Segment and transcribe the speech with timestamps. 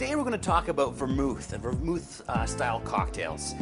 [0.00, 3.54] today we're going to talk about vermouth and vermouth uh, style cocktails.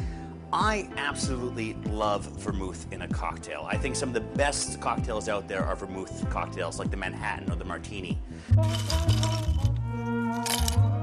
[0.53, 3.67] I absolutely love vermouth in a cocktail.
[3.68, 7.51] I think some of the best cocktails out there are vermouth cocktails, like the Manhattan
[7.51, 8.21] or the Martini.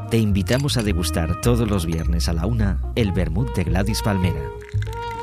[0.10, 4.49] Te invitamos a degustar todos los viernes a la una el vermouth de Gladys Palmera.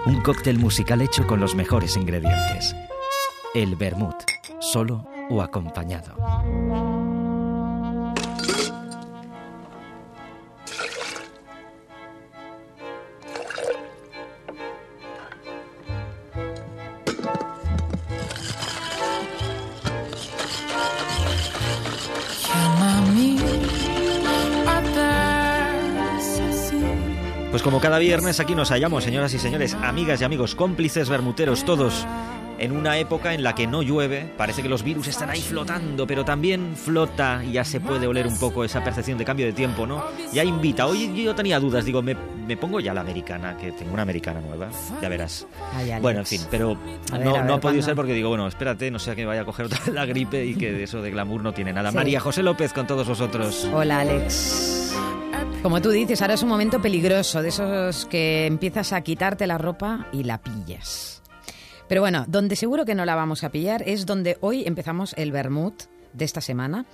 [0.05, 2.77] Un cóctel musical hecho con los mejores ingredientes.
[3.55, 4.27] El vermouth,
[4.61, 6.92] solo o acompañado.
[27.63, 31.65] Pues como cada viernes aquí nos hallamos, señoras y señores, amigas y amigos, cómplices bermuteros
[31.65, 32.05] todos,
[32.59, 36.05] en una época en la que no llueve, parece que los virus están ahí flotando,
[36.05, 39.53] pero también flota y ya se puede oler un poco esa percepción de cambio de
[39.53, 40.03] tiempo, ¿no?
[40.33, 40.89] Ya invita.
[40.89, 42.17] Hoy yo tenía dudas, digo, me,
[42.57, 44.69] pongo ya la americana, que tengo una americana nueva,
[45.01, 45.47] ya verás.
[46.01, 46.77] bueno, en fin, pero
[47.13, 49.67] no, no ha podido ser porque digo, bueno, espérate, no sea que vaya a coger
[49.67, 51.93] otra vez la gripe y que de eso de glamour no tiene nada.
[51.93, 53.69] María José López con todos vosotros.
[53.73, 54.73] Hola, Alex.
[55.63, 59.59] Como tú dices, ahora es un momento peligroso, de esos que empiezas a quitarte la
[59.59, 61.23] ropa y la pillas.
[61.89, 65.31] Pero bueno, donde seguro que no la vamos a pillar es donde hoy empezamos el
[65.31, 66.85] vermut de esta semana,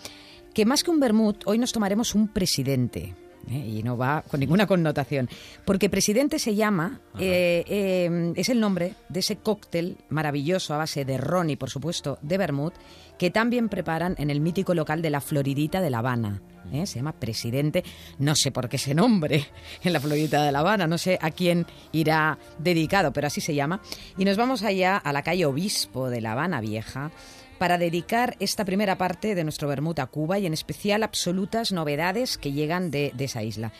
[0.52, 3.14] que más que un vermut, hoy nos tomaremos un presidente.
[3.50, 3.78] ¿eh?
[3.78, 5.28] y no va con ninguna connotación.
[5.64, 11.06] Porque presidente se llama, eh, eh, es el nombre de ese cóctel maravilloso a base
[11.06, 12.74] de ron y, por supuesto, de vermut,
[13.18, 16.42] que también preparan en el mítico local de la Floridita de La Habana.
[16.70, 17.84] Se llama Presidente,
[18.18, 19.46] no sé por qué ese nombre
[19.82, 23.54] en la Floridita de La Habana, no sé a quién irá dedicado, pero así se
[23.54, 23.80] llama.
[24.16, 27.10] Y nos vamos allá a la calle Obispo de La Habana Vieja
[27.58, 32.38] para dedicar esta primera parte de nuestro Bermuda a Cuba y en especial absolutas novedades
[32.38, 33.72] que llegan de, esa isla.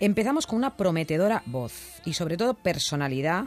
[0.00, 3.44] Empezamos con una prometedora voz y sobre todo personalidad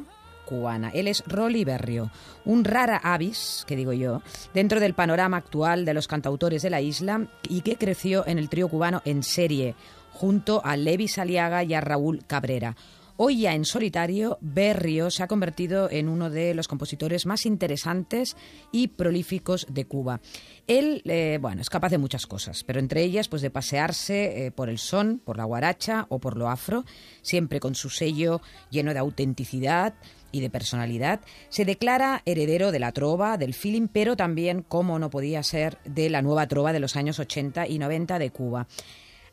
[0.48, 0.90] cubana.
[0.90, 2.10] Él es Rolly Berrio,
[2.46, 4.22] un rara avis, que digo yo,
[4.54, 8.50] dentro del panorama actual de los cantautores de la isla y que creció en el
[8.50, 9.76] trío cubano en serie,
[10.14, 12.76] junto a Levi Saliaga y a Raúl Cabrera.
[13.20, 18.38] Hoy ya en solitario, Berrio se ha convertido en uno de los compositores más interesantes
[18.72, 20.22] y prolíficos de Cuba.
[20.68, 24.52] Él, eh, bueno, es capaz de muchas cosas, pero entre ellas, pues de pasearse eh,
[24.52, 26.86] por el son, por la guaracha o por lo afro,
[27.24, 28.40] siempre con su sello
[28.70, 29.96] lleno de autenticidad,
[30.38, 35.10] y de personalidad, se declara heredero de la trova, del feeling, pero también, como no
[35.10, 38.68] podía ser, de la nueva trova de los años 80 y 90 de Cuba.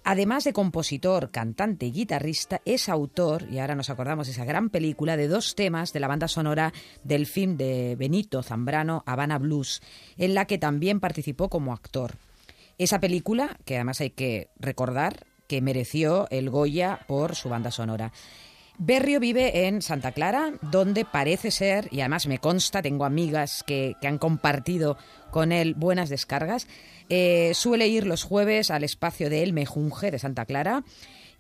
[0.07, 4.69] Además de compositor, cantante y guitarrista, es autor, y ahora nos acordamos de esa gran
[4.69, 9.81] película, de dos temas de la banda sonora del film de Benito Zambrano, Habana Blues,
[10.19, 12.17] en la que también participó como actor.
[12.77, 18.13] Esa película, que además hay que recordar, que mereció el Goya por su banda sonora.
[18.79, 23.95] Berrio vive en Santa Clara, donde parece ser, y además me consta, tengo amigas que,
[24.01, 24.97] que han compartido
[25.31, 26.67] con él buenas descargas,
[27.09, 30.85] eh, suele ir los jueves al espacio de El Mejunje de Santa Clara.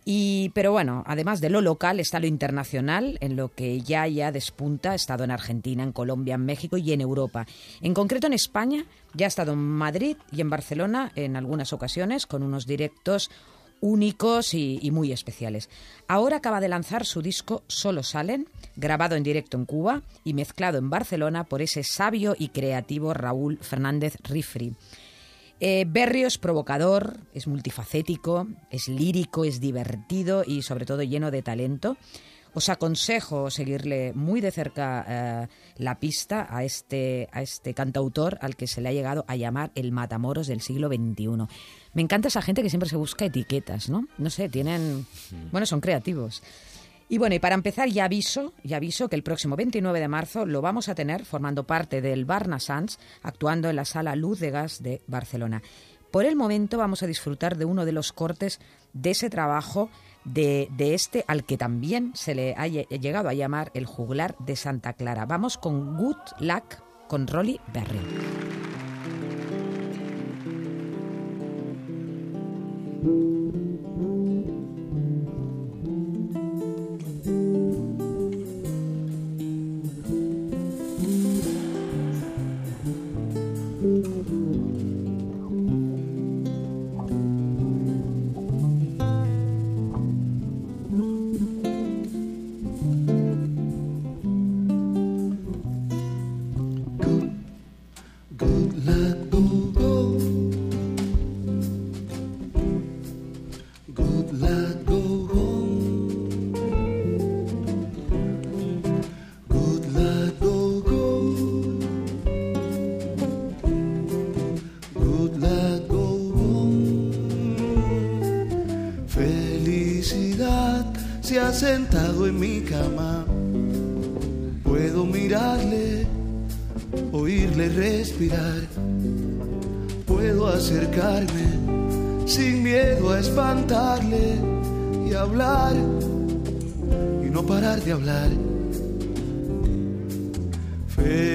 [0.07, 4.33] Y, pero bueno, además de lo local está lo internacional, en lo que ya ya
[4.33, 4.91] despunta.
[4.91, 7.47] Ha estado en Argentina, en Colombia, en México y en Europa.
[7.81, 8.85] En concreto en España,
[9.15, 13.31] ya ha estado en Madrid y en Barcelona en algunas ocasiones con unos directos
[13.85, 15.69] únicos y, muy especiales.
[16.09, 20.79] Ahora acaba de lanzar su disco Solo Salen, grabado en directo en Cuba y mezclado
[20.79, 24.75] en Barcelona por ese sabio y creativo Raúl Fernández Rifri.
[25.61, 31.43] Eh, Berrio es provocador, es multifacético, es lírico, es divertido y sobre todo lleno de
[31.43, 31.99] talento.
[32.55, 38.55] Os aconsejo seguirle muy de cerca eh, la pista a este, a este cantautor al
[38.55, 41.49] que se le ha llegado a llamar el Matamoros del siglo XXI.
[41.95, 44.07] Me encanta esa gente que siempre se busca etiquetas, ¿no?
[44.19, 45.05] No sé, tienen...
[45.51, 46.43] Bueno, son creativos.
[47.09, 50.47] Y bueno, y para empezar ya aviso, ya aviso que el próximo 29 de marzo
[50.47, 54.51] lo vamos a tener formando parte del Barna Sans, actuando en la sala Luz de
[54.51, 55.61] Gas de Barcelona.
[56.11, 58.61] Por el momento vamos a disfrutar de uno de los cortes
[58.93, 59.91] de ese trabajo
[60.25, 64.93] de, este al que también se le ha llegado a llamar el juglar de Santa
[64.95, 65.27] Clara.
[65.27, 68.01] Vamos con Good Luck con Rolly Berry.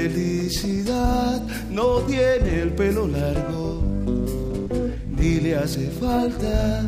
[0.02, 3.84] Felicidad no tiene el pelo largo,
[5.10, 6.84] ni le hace falta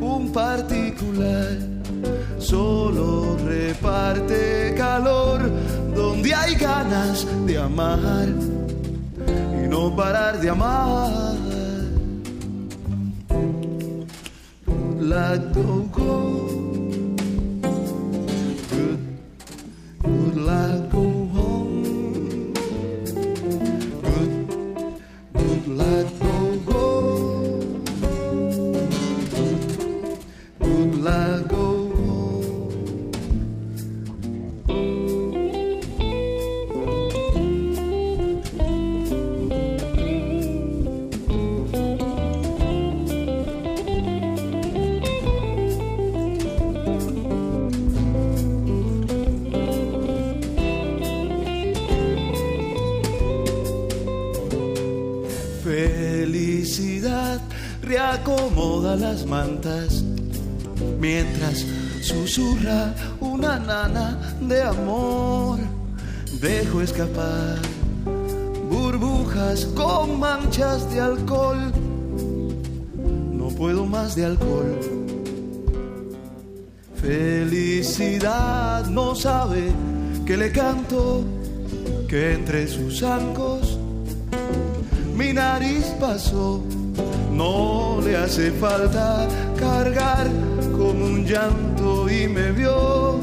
[0.00, 1.58] un particular,
[2.38, 5.50] solo reparte calor
[5.92, 8.28] donde hay ganas de amar
[9.64, 11.34] y no parar de amar.
[15.00, 16.49] Like go go,
[66.78, 67.58] Escapar
[68.70, 71.72] burbujas con manchas de alcohol.
[73.32, 74.78] No puedo más de alcohol.
[76.94, 79.72] Felicidad no sabe
[80.24, 81.22] que le canto,
[82.08, 83.78] que entre sus zancos
[85.14, 86.62] mi nariz pasó.
[87.32, 89.28] No le hace falta
[89.58, 90.28] cargar
[90.72, 93.18] con un llanto y me vio.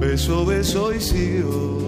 [0.00, 1.87] Beso, beso y siguió.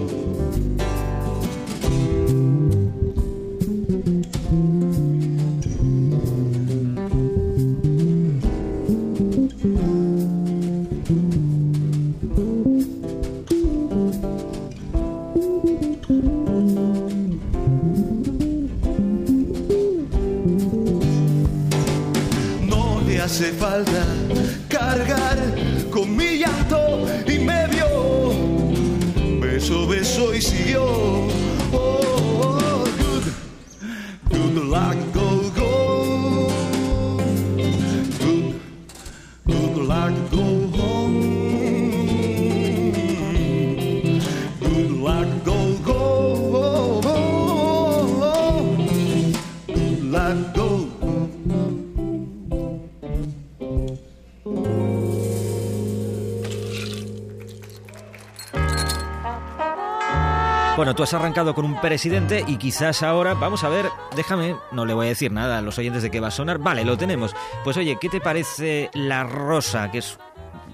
[61.01, 64.93] Tú has arrancado con un presidente y quizás ahora, vamos a ver, déjame, no le
[64.93, 66.59] voy a decir nada a los oyentes de qué va a sonar.
[66.59, 67.35] Vale, lo tenemos.
[67.63, 70.19] Pues oye, ¿qué te parece La Rosa, que es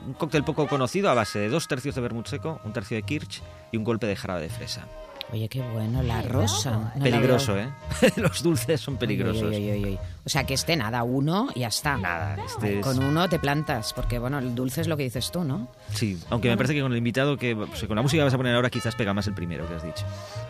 [0.05, 3.03] un cóctel poco conocido a base de dos tercios de vermut seco, un tercio de
[3.03, 4.85] kirsch y un golpe de jarabe de fresa?
[5.33, 6.93] Oye, qué bueno, la rosa.
[6.95, 7.57] No Peligroso.
[7.57, 7.67] ¿eh?
[8.15, 9.43] los dulces son peligrosos.
[9.43, 9.99] Oy, oy, oy, oy.
[10.25, 11.97] O sea, que este nada, uno y ya está.
[11.97, 15.29] Nada, este es- Con uno te plantas, porque bueno, el dulce es lo que dices
[15.29, 15.67] tú, ¿no?
[15.93, 18.33] Sí, aunque me parece que con el invitado, que pues, con la música que vas
[18.33, 20.05] a poner ahora, quizás pega más el primero que has dicho.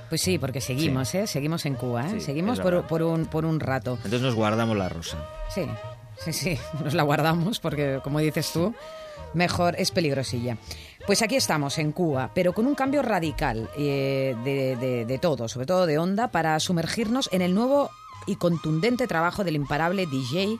[0.09, 1.25] Pues sí, porque seguimos, ¿eh?
[1.25, 2.11] Seguimos en Cuba, ¿eh?
[2.11, 3.95] Sí, seguimos por un, por un rato.
[3.95, 5.17] Entonces nos guardamos la rosa.
[5.49, 5.63] Sí,
[6.19, 8.75] sí, sí, nos la guardamos porque, como dices tú,
[9.33, 10.57] mejor es peligrosilla.
[11.07, 15.47] Pues aquí estamos, en Cuba, pero con un cambio radical eh, de, de- de todo,
[15.47, 17.89] sobre todo de onda, para sumergirnos en el nuevo
[18.25, 20.59] y contundente trabajo del imparable DJ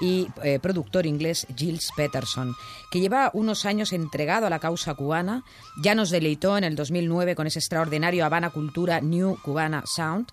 [0.00, 2.54] y eh, productor inglés Gilles Peterson,
[2.90, 5.44] que lleva unos años entregado a la causa cubana,
[5.82, 10.28] ya nos deleitó en el 2009 con ese extraordinario Habana Cultura New Cubana Sound,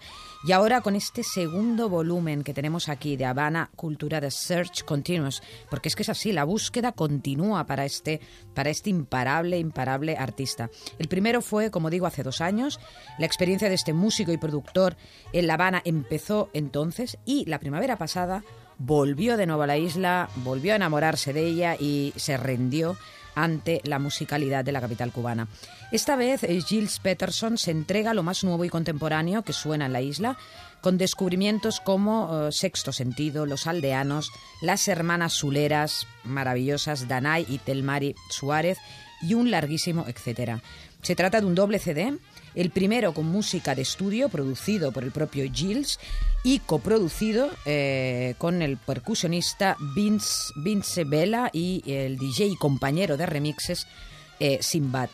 [0.46, 5.42] y ahora con este segundo volumen que tenemos aquí de Habana Cultura de Search Continuous,
[5.70, 8.20] porque es que es así, la búsqueda continúa para este,
[8.54, 10.70] para este imparable, imparable artista.
[11.00, 12.82] El primero fue, como digo, hace dos años.
[13.18, 14.98] La experiencia de este músico y productor
[15.32, 18.44] en La Habana empezó entonces y la primavera pasada
[18.78, 22.98] volvió de nuevo a la isla, volvió a enamorarse de ella y se rindió
[23.36, 25.48] ante la musicalidad de la capital cubana.
[25.92, 29.86] Esta vez eh, Gilles Peterson se entrega a lo más nuevo y contemporáneo que suena
[29.86, 30.38] en la isla,
[30.82, 38.16] con descubrimientos como eh, Sexto Sentido, Los Aldeanos, Las Hermanas Zuleras, maravillosas, Danay y Telmari
[38.30, 38.78] Suárez,
[39.22, 40.62] y un larguísimo etcétera.
[41.02, 42.18] Se trata de un doble CD
[42.56, 46.00] El primero con música de estudio producido por el propio Gilles
[46.44, 53.26] y coproducido eh, con el percusionista Vince, Vince Vela y el DJ y compañero de
[53.26, 53.88] remixes
[54.40, 55.10] eh, Simbad.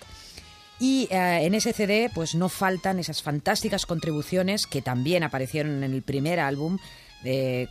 [0.79, 5.93] Y eh, en ese CD pues no faltan esas fantásticas contribuciones que también aparecieron en
[5.93, 6.77] el primer álbum,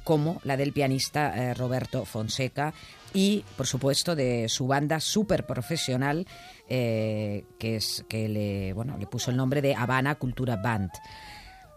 [0.05, 2.75] como la del pianista Roberto Fonseca
[3.15, 6.27] y, por supuesto, de su banda súper profesional,
[6.69, 10.91] eh, que, es, que le, bueno, le puso el nombre de Habana Cultura Band.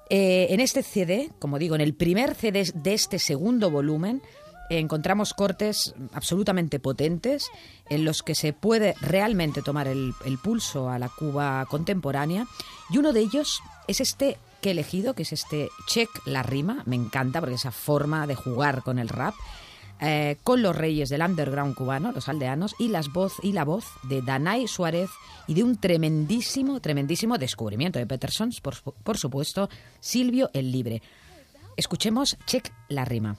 [0.09, 4.21] Eh, en este CD, como digo, en el primer CD de este segundo volumen,
[4.69, 7.49] encontramos cortes absolutamente potentes
[7.89, 12.45] en los que se puede realmente tomar el, el pulso a la Cuba contemporánea.
[12.89, 16.83] Y uno de ellos es este que he elegido, que es este Check la rima.
[16.85, 19.33] Me encanta porque esa forma de jugar con el rap.
[20.01, 23.85] Eh, con los reyes del underground cubano, los aldeanos, y, las voz, y la voz
[24.03, 25.11] de Danay Suárez
[25.47, 31.01] y de un tremendísimo, tremendísimo descubrimiento de Peterson, por, por supuesto, Silvio el Libre.
[31.77, 33.37] Escuchemos Check la rima.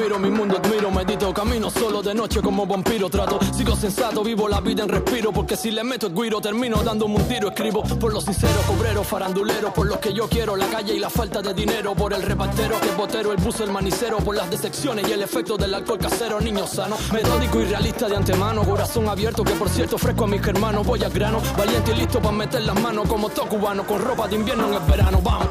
[0.00, 4.48] Miro, mi mundo admiro, medito, camino solo de noche como vampiro, trato, sigo sensato, vivo
[4.48, 7.82] la vida en respiro, porque si le meto el guiro termino dándome un tiro, escribo
[7.82, 11.42] por los sinceros, cobreros, faranduleros, por los que yo quiero, la calle y la falta
[11.42, 15.12] de dinero, por el repartero, es botero, el buzo, el manicero, por las decepciones y
[15.12, 19.52] el efecto del alcohol casero, niño sano, metódico y realista de antemano, corazón abierto, que
[19.52, 22.80] por cierto fresco a mis hermanos, voy al grano, valiente y listo para meter las
[22.80, 25.48] manos, como todo cubano, con ropa de invierno en el verano, vamos.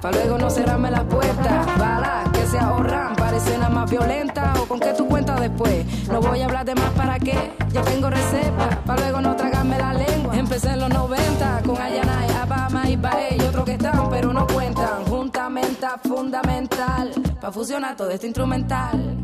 [0.00, 1.78] Para luego no cerrarme las puertas.
[1.78, 5.84] Balas que se ahorran para escenas más violentas o con qué tú cuentas después.
[6.08, 7.52] No voy a hablar de más para qué.
[7.72, 10.36] Yo tengo reserva, para luego no tragarme la lengua.
[10.36, 14.46] Empecé en los 90 con Ayanay, Abama y Bae y otros que están, pero no
[14.46, 15.04] cuentan.
[15.08, 17.10] Juntamente fundamental,
[17.40, 19.16] para fusionar todo este instrumental.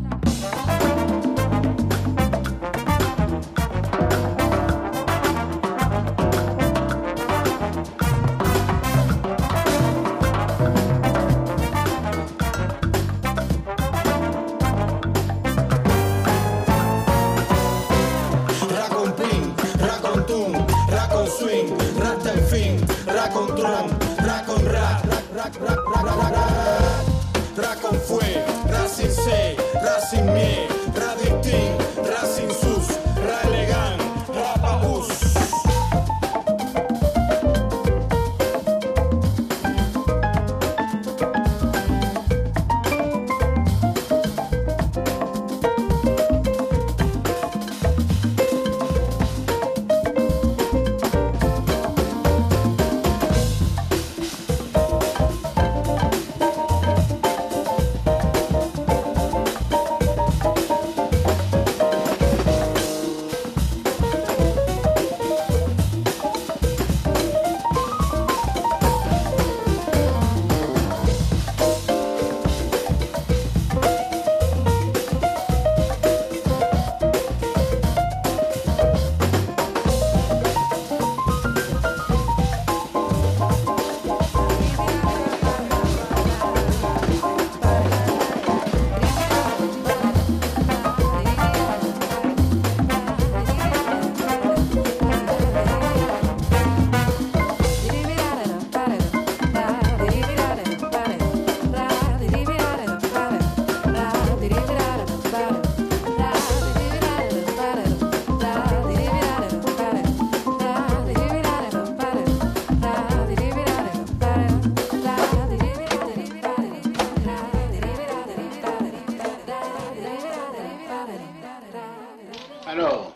[122.73, 123.15] Alors,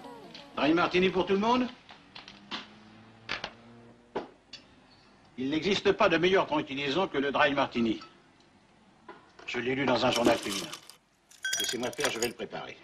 [0.58, 1.66] un martini pour tout le monde
[5.38, 8.00] Il n'existe pas de meilleure tranquillisant que le dry martini.
[9.46, 10.70] Je l'ai lu dans un journal féminin.
[11.60, 12.76] Laissez-moi faire, je vais le préparer.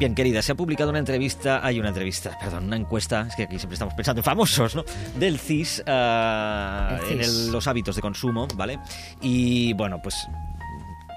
[0.00, 3.44] Bien, querida, se ha publicado una entrevista, hay una entrevista, perdón, una encuesta, es que
[3.44, 4.84] aquí siempre estamos pensando en famosos, ¿no?
[5.16, 8.78] Del CIS, ah, El en el- los hábitos de consumo, ¿vale?
[9.20, 10.16] Y bueno, pues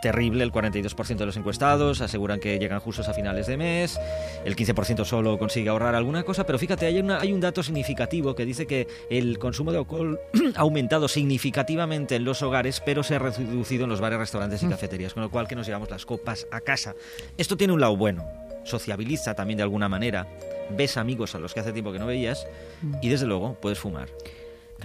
[0.05, 3.99] terrible, el 42% de los encuestados aseguran que llegan justos a finales de mes,
[4.45, 8.35] el 15% solo consigue ahorrar alguna cosa, pero fíjate, hay, una- hay un dato significativo
[8.35, 10.19] que dice que el consumo de alcohol
[10.55, 14.67] ha aumentado significativamente en los hogares, pero se ha reducido en los bares, restaurantes y
[14.67, 16.93] cafeterías, con lo cual que nos llevamos las copas a casa.
[17.35, 18.23] Esto tiene un lado bueno,
[18.63, 20.27] sociabiliza también de alguna manera,
[20.69, 22.45] ves amigos a los que hace tiempo que no veías
[23.01, 24.09] y desde luego puedes fumar.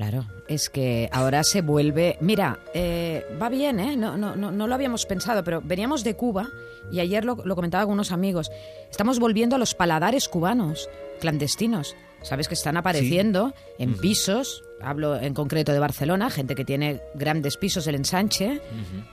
[0.01, 2.17] Claro, es que ahora se vuelve...
[2.23, 3.99] Mira, eh, va bien, ¿eh?
[3.99, 6.49] No, no, no, no lo habíamos pensado, pero veníamos de Cuba
[6.91, 8.51] y ayer lo, lo comentaba con unos amigos.
[8.91, 10.89] Estamos volviendo a los paladares cubanos,
[11.21, 11.97] clandestinos.
[12.23, 17.59] Sabes que están apareciendo en pisos, hablo en concreto de Barcelona, gente que tiene grandes
[17.59, 18.63] pisos del ensanche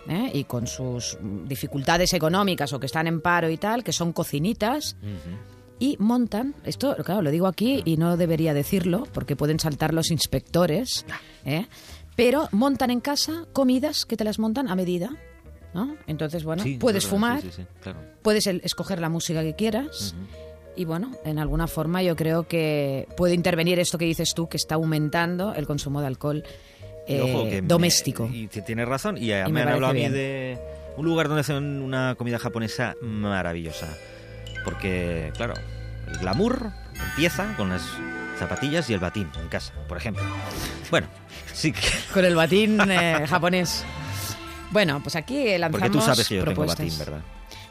[0.08, 0.32] ¿eh?
[0.34, 1.18] y con sus
[1.48, 4.96] dificultades económicas o que están en paro y tal, que son cocinitas
[5.80, 10.12] y montan, esto claro, lo digo aquí y no debería decirlo porque pueden saltar los
[10.12, 11.06] inspectores,
[11.46, 11.66] ¿eh?
[12.16, 15.12] pero montan en casa comidas que te las montan a medida.
[15.74, 15.96] ¿no?
[16.08, 18.00] Entonces, bueno, Sí, puedes verdad, fumar, sí, sí, sí, claro.
[18.24, 20.16] puedes el- escoger la música que quieras.
[20.76, 24.58] Y bueno, en alguna forma yo creo que puede intervenir esto que dices tú, que
[24.58, 26.44] está aumentando el consumo de alcohol
[27.08, 28.28] Y eh, ojo, que me- doméstico.
[28.32, 29.18] y tienes razón.
[29.18, 30.58] Y, Y me, me han hablado a mí de
[30.98, 33.88] un lugar donde hacen una comida japonesa maravillosa.
[34.64, 35.54] Porque, claro,
[36.08, 36.72] el glamour
[37.10, 37.84] empieza con las
[38.38, 40.24] zapatillas y el batín en casa, por ejemplo.
[40.92, 41.08] Bueno,
[41.54, 41.82] sí que...
[42.14, 43.84] Con el batín eh, japonés.
[44.72, 46.78] Bueno, pues aquí lanzamos Porque tú sabes que yo propuestas.
[46.78, 47.22] tengo batín, ¿verdad?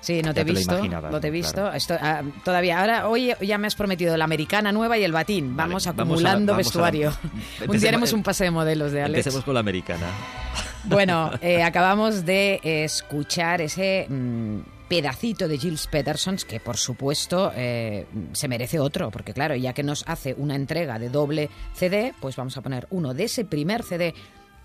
[0.00, 1.54] Sí, no te he te lo visto, no te he visto.
[1.54, 1.72] Claro.
[1.72, 5.56] Esto, ah, todavía, ahora hoy ya me has prometido la americana nueva y el batín.
[5.56, 7.12] Vamos acumulando vamos a la- vestuario.
[7.68, 9.18] Un día haremos un pase de modelos de Alex.
[9.18, 10.06] Empecemos con la americana.
[10.84, 18.06] Bueno, eh, acabamos de escuchar ese mm, pedacito de Gilles Petersons que por supuesto eh,
[18.32, 22.36] se merece otro, porque claro, ya que nos hace una entrega de doble CD, pues
[22.36, 24.14] vamos a poner uno de ese primer CD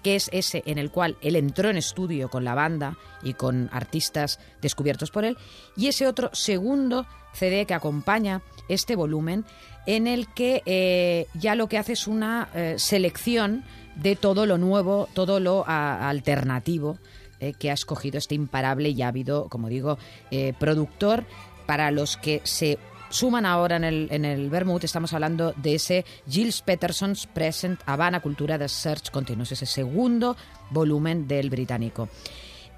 [0.04, 3.70] que es ese en el cual él entró en estudio con la banda y con
[3.72, 5.38] artistas descubiertos por él,
[5.76, 9.46] y ese otro segundo CD que acompaña este volumen,
[9.86, 13.64] en el que eh, ya lo que hace es una eh, selección
[13.96, 16.98] de todo lo nuevo, todo lo alternativo
[17.42, 19.98] eh, que ha escogido este imparable y ávido, como digo,
[20.30, 21.26] eh, productor
[21.66, 22.78] para los que se
[23.10, 28.22] suman ahora en el, en el Vermouth, estamos hablando de ese Gilles Peterson's Present Havana
[28.22, 30.38] Cultura de Search Continuous, ese segundo
[30.70, 32.10] volumen del británico.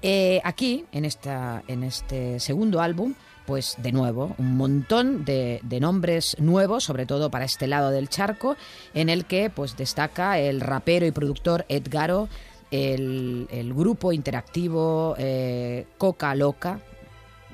[0.02, 3.14] Eh, aquí, en, esta, en este segundo álbum,
[3.46, 8.08] pues de nuevo, un montón de, de nombres nuevos, sobre todo para este lado del
[8.08, 8.56] charco,
[8.94, 12.28] en el que pues destaca el rapero y productor Edgaro,
[12.70, 16.80] el, el grupo interactivo eh, Coca Loca,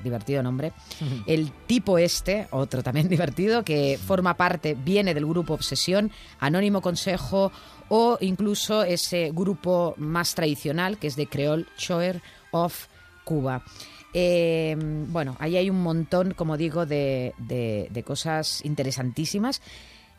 [0.03, 0.71] divertido nombre.
[1.27, 7.51] El tipo este, otro también divertido, que forma parte, viene del grupo Obsesión, Anónimo Consejo
[7.89, 12.21] o incluso ese grupo más tradicional que es de Creole Choir
[12.51, 12.87] of
[13.25, 13.63] Cuba.
[14.13, 14.75] Eh,
[15.07, 19.61] bueno, ahí hay un montón, como digo, de, de- de cosas interesantísimas.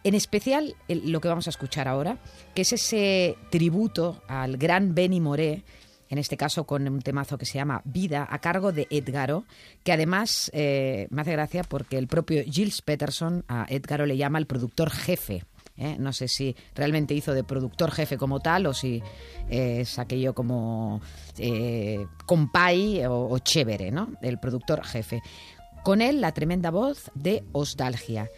[0.05, 2.19] En especial lo que vamos a escuchar ahora,
[2.55, 5.65] que es ese tributo al gran Benny Moré,
[6.09, 9.45] en este caso con un temazo que se llama Vida, a cargo de Edgaro,
[9.85, 14.39] que además eh, me hace gracia porque el propio Gilles Peterson a Edgaro le llama
[14.39, 15.45] el productor jefe.
[15.77, 15.97] ¿eh?
[15.99, 19.03] No sé si realmente hizo de productor jefe como tal o si
[19.49, 21.01] eh, es aquello como
[22.27, 24.13] compay o, o chévere, ¿no?
[24.21, 25.23] El productor jefe.
[25.83, 28.29] Con él la tremenda voz de Ostalgia.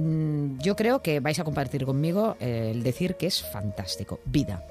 [0.00, 4.20] Mm, Yo creo que vais a compartir conmigo eh, el decir que es fantástico.
[4.24, 4.64] Vida.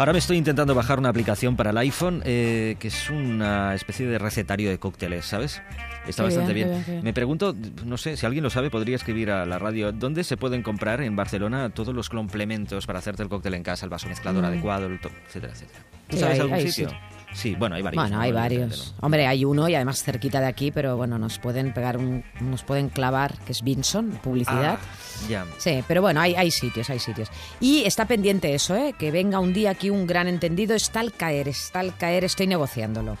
[0.00, 4.06] Ahora me estoy intentando bajar una aplicación para el iPhone eh, que es una especie
[4.06, 5.60] de recetario de cócteles, ¿sabes?
[6.08, 7.00] Está Qué bastante bien.
[7.02, 9.92] Me pregunto, no sé, si alguien lo sabe, podría escribir a la radio.
[9.92, 13.84] ¿Dónde se pueden comprar en Barcelona todos los complementos para hacerte el cóctel en casa,
[13.84, 14.46] el vaso mezclador Mm.
[14.46, 15.80] adecuado, el etcétera, etcétera?
[16.08, 16.88] ¿Tú Sí, sabes hay- algún hay sitio?
[16.88, 17.19] sitio.
[17.32, 18.02] Sí, bueno, hay varios.
[18.02, 18.22] Bueno, ¿no?
[18.22, 18.94] hay varios.
[18.96, 19.06] ¿no?
[19.06, 22.64] Hombre, hay uno y además cerquita de aquí, pero bueno, nos pueden pegar un, nos
[22.64, 24.78] pueden clavar, que es Vinson, publicidad.
[24.82, 25.46] Ah, ya.
[25.58, 27.28] Sí, pero bueno, hay, hay sitios, hay sitios.
[27.60, 28.94] Y está pendiente eso, ¿eh?
[28.98, 32.46] Que venga un día aquí un gran entendido, está al caer, está al caer, estoy
[32.46, 33.16] negociándolo.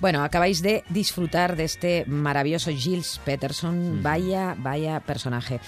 [0.00, 5.60] Bueno, acabáis de disfrutar de este maravilloso Gilles Peterson, vaya, vaya personaje.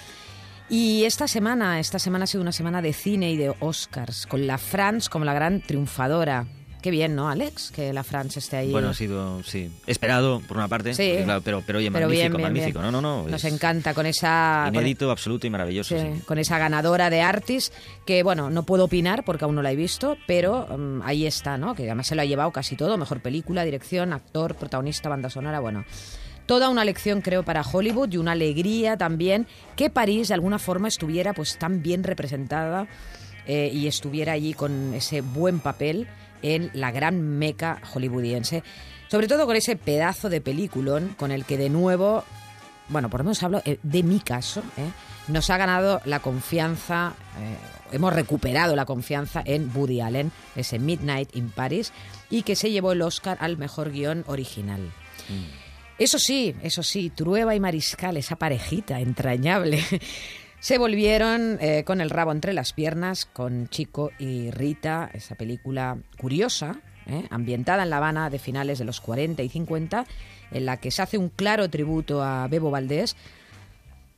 [0.67, 4.47] Y esta semana, esta semana ha sido una semana de cine y de Oscars, con
[4.47, 6.47] la France como la gran triunfadora.
[6.85, 7.71] Qué bien, ¿no, Alex?
[7.71, 8.71] Que la France esté ahí.
[8.71, 11.07] Bueno, ha sido, sí, esperado por una parte, Sí.
[11.09, 12.79] porque, claro, pero, pero oye, Pero magnífico, bien, bien, magnífico.
[12.79, 12.91] bien.
[12.91, 13.27] No, no, no.
[13.27, 14.65] Nos es encanta con esa...
[14.67, 15.97] con- Inédito, absoluto y maravilloso.
[15.99, 16.21] Sí, sí.
[16.27, 17.73] con esa ganadora de Artis,
[18.05, 21.57] que bueno, no puedo opinar porque aún no la he visto, pero mm, ahí está,
[21.57, 21.73] ¿no?
[21.73, 25.59] Que además se lo ha llevado casi todo, mejor película, dirección, actor, protagonista, banda sonora,
[25.59, 25.85] bueno.
[26.45, 30.87] Toda una lección, creo, para Hollywood y una alegría también que París de alguna forma
[30.87, 32.85] estuviera pues tan bien representada
[33.47, 36.07] eh, y estuviera allí con ese buen papel
[36.53, 38.63] en la gran meca hollywoodiense.
[39.07, 42.23] Sobre todo con ese pedazo de peliculón con el que de nuevo
[42.87, 44.89] bueno, por lo menos hablo eh, de mi caso, ¿eh?
[45.27, 51.35] nos ha ganado la confianza, eh, hemos recuperado la confianza en Woody Allen, ese Midnight
[51.35, 51.91] in Paris,
[52.29, 54.91] y que se llevó el Oscar al mejor guion original.
[55.97, 59.83] Eso sí, eso sí, Trueba y Mariscal, esa parejita entrañable,
[60.65, 65.99] se volvieron eh, con el rabo entre las piernas con Chico y Rita, esa película
[66.17, 67.27] curiosa, ¿eh?
[67.29, 70.07] ambientada en La Habana de finales de los 40 y 50,
[70.49, 73.15] en la que se hace un claro tributo a Bebo Valdés,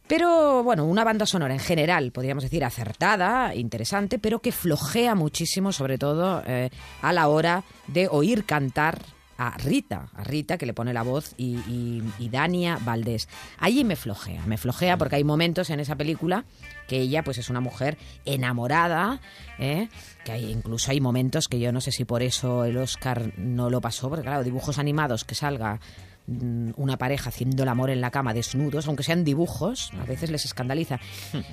[0.07, 5.73] pero bueno, una banda sonora en general, podríamos decir, acertada, interesante, pero que flojea muchísimo,
[5.73, 6.69] sobre todo eh,
[7.01, 8.99] a la hora de oír cantar
[9.38, 13.28] a Rita, a Rita que le pone la voz y, y- y Dania Valdés.
[13.60, 16.45] Allí me flojea, me flojea porque hay momentos en esa película
[16.88, 19.19] que ella pues es una mujer enamorada,
[19.60, 19.89] ¿eh?
[20.23, 23.69] que hay, incluso hay momentos que yo no sé si por eso el Oscar no
[23.69, 25.80] lo pasó, porque claro, dibujos animados que salga
[26.28, 30.46] una pareja haciendo el amor en la cama desnudos, aunque sean dibujos, a veces les
[30.46, 31.00] escandaliza.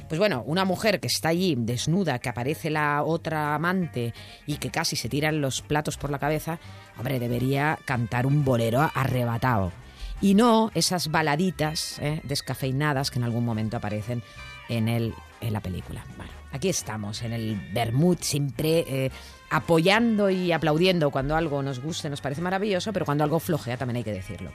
[0.09, 4.15] Pues bueno, una mujer que está allí desnuda, que aparece la otra amante
[4.47, 6.59] y que casi se tiran los platos por la cabeza,
[6.99, 9.73] hombre, debería cantar un bolero arrebatado.
[10.21, 12.21] Y no esas baladitas ¿eh?
[12.25, 14.23] descafeinadas que en algún momento aparecen
[14.69, 16.05] en, el, en la película.
[16.17, 19.11] Bueno, aquí estamos, en el Bermud, siempre eh,
[19.51, 23.97] apoyando y aplaudiendo cuando algo nos guste, nos parece maravilloso, pero cuando algo flojea también
[23.97, 24.53] hay que decirlo.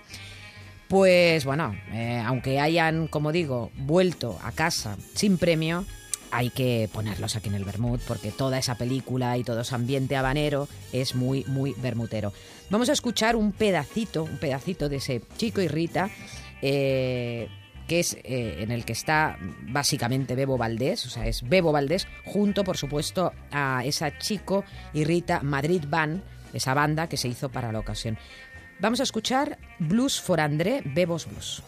[0.88, 5.86] Pues bueno, eh, aunque hayan, como digo, vuelto a casa sin premio,
[6.32, 10.16] hay que ponerlos aquí en el Bermud, porque toda esa película y todo ese ambiente
[10.16, 12.32] habanero es muy, muy bermutero.
[12.70, 16.10] Vamos a escuchar un pedacito, un pedacito de ese Chico y Rita,
[16.62, 17.50] eh,
[17.90, 22.08] que es eh, en el que está básicamente Bebo Valdés, o sea, es Bebo Valdés,
[22.24, 26.22] junto, por supuesto, a esa Chico y Rita Madrid Band,
[26.54, 28.18] esa banda que se hizo para la ocasión.
[28.80, 31.64] Vamos a escuchar Blues for André, Bebos Blues.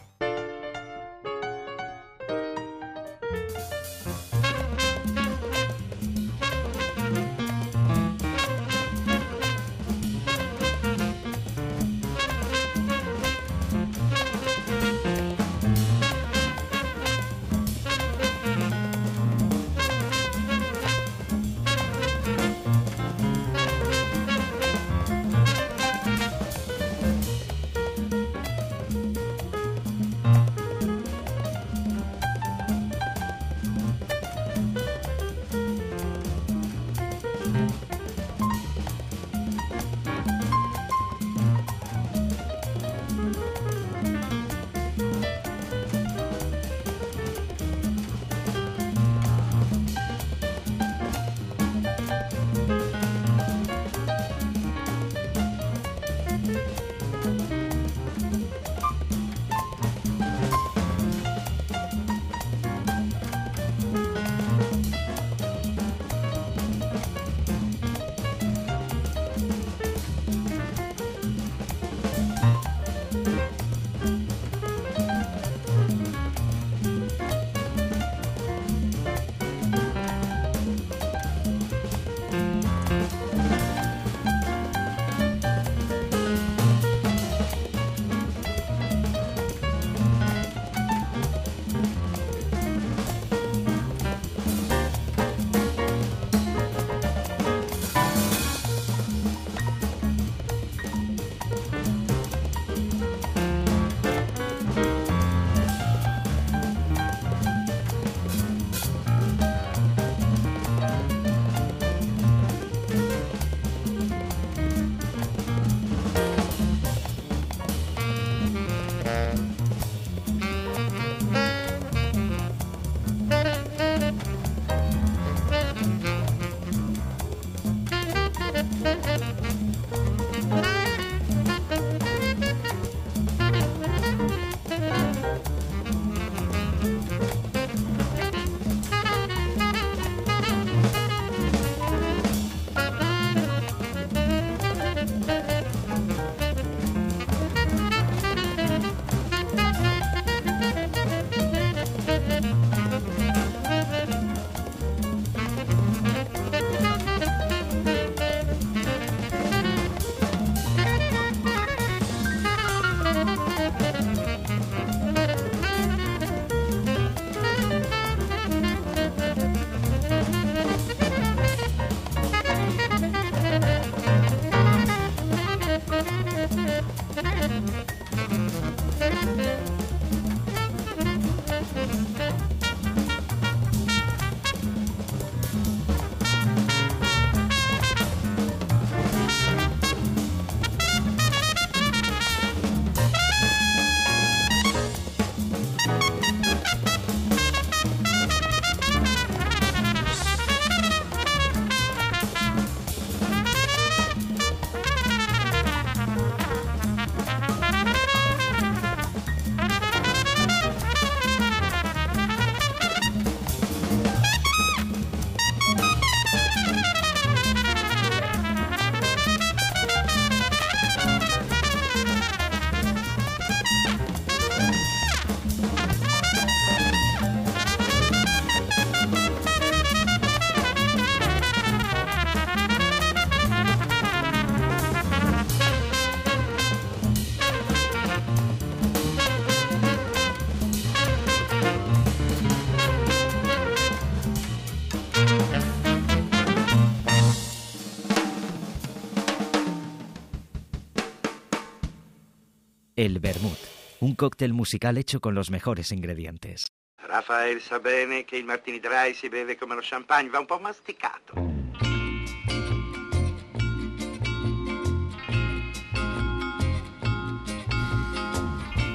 [254.22, 256.68] Cóctel musical hecho con los mejores ingredientes.
[257.00, 260.60] Rafael sa bene che il martini dry si beve come lo champagne, va un po'
[260.60, 261.34] masticato.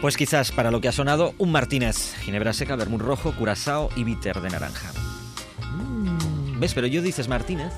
[0.00, 4.04] Pues quizás para lo que ha sonado, un Martínez, ginebra seca, vermut rojo, curazao y
[4.04, 4.92] bitter de naranja.
[5.72, 6.72] Mm, ¿Ves?
[6.72, 7.72] Pero yo dices Martínez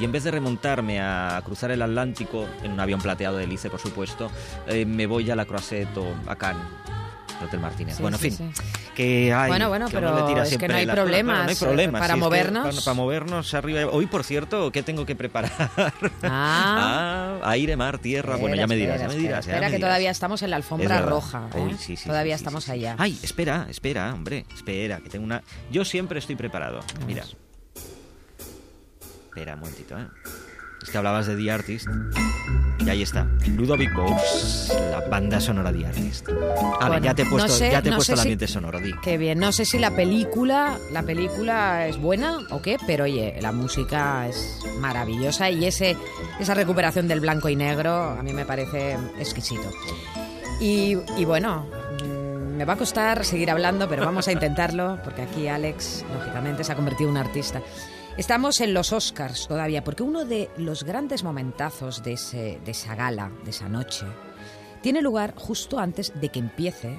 [0.00, 3.70] y en vez de remontarme a cruzar el Atlántico en un avión plateado de Lice,
[3.70, 4.30] por supuesto,
[4.66, 6.64] eh, me voy a la Croisette o a Cannes.
[7.44, 7.96] Hotel Martínez.
[7.96, 8.50] Sí, bueno, en sí, fin.
[8.54, 8.62] sí.
[8.94, 11.54] Que hay, Bueno, bueno, que pero le tira es que no hay problemas, no hay
[11.54, 12.00] eh, problemas.
[12.00, 12.62] para es que movernos.
[12.66, 13.80] para, para movernos arriba.
[13.92, 15.52] Hoy, por cierto, ¿qué tengo que preparar?
[16.22, 17.38] Ah.
[17.42, 18.36] Ah, aire, mar, tierra.
[18.36, 19.44] bueno, ya me dirás, ya me dirás.
[19.44, 21.10] ya Espera que todavía estamos en la Es alfombra verdad.
[21.10, 21.48] roja.
[21.54, 21.60] ¿eh?
[21.60, 22.96] Uy, sí, sí, todavía estamos allá.
[22.98, 25.42] Ay, espera, espera, hombre, espera, que tengo una...
[25.70, 26.80] Yo siempre estoy preparado.
[27.06, 27.24] Mira.
[29.36, 30.06] Espera un momentito, ¿eh?
[30.82, 31.86] Es que hablabas de The Artist.
[32.78, 33.26] Y ahí está.
[33.54, 36.26] Ludovic Bows, la banda sonora The Artist.
[36.30, 38.18] A ver, Bueno, ya te he puesto, no sé- ya te he no puesto el
[38.18, 38.94] si- ambiente sonoro, di.
[39.02, 39.38] Qué bien.
[39.38, 44.26] No sé si la película, la película es buena o qué, pero oye, la música
[44.26, 45.98] es maravillosa y ese,
[46.40, 49.70] esa recuperación del blanco y negro a mí me parece exquisito.
[50.60, 51.66] Y, y bueno,
[52.02, 56.64] mm, me va a costar seguir hablando, pero vamos a intentarlo, porque aquí Alex, lógicamente,
[56.64, 57.60] se ha convertido en un artista.
[58.16, 62.94] Estamos en los Oscars todavía, porque uno de los grandes momentazos de, ese, de esa
[62.94, 64.06] gala, de esa noche,
[64.80, 66.98] tiene lugar justo antes de que empiece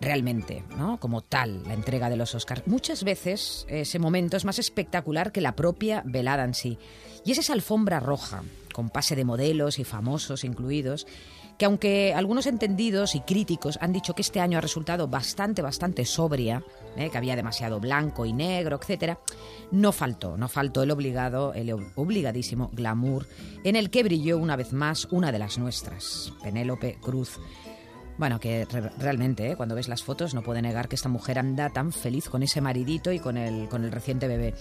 [0.00, 0.98] realmente, ¿no?
[0.98, 2.66] Como tal, la entrega de los Oscars.
[2.66, 6.76] Muchas veces ese momento es más espectacular que la propia velada en sí.
[7.24, 8.42] Y es esa alfombra roja,
[8.74, 11.06] con pase de modelos y famosos incluidos,
[11.62, 16.04] que aunque algunos entendidos y críticos han dicho que este año ha resultado bastante, bastante
[16.04, 16.64] sobria,
[16.96, 17.08] ¿eh?
[17.08, 19.20] que había demasiado blanco y negro, etcétera,
[19.70, 23.28] no faltó, no faltó el obligado, el obligadísimo glamour
[23.62, 27.38] en el que brilló una vez más una de las nuestras, Penélope Cruz.
[28.18, 29.56] Bueno, que re- realmente, ¿eh?
[29.56, 32.60] cuando ves las fotos, no puede negar que esta mujer anda tan feliz con ese
[32.60, 34.54] maridito y con el, con el reciente bebé.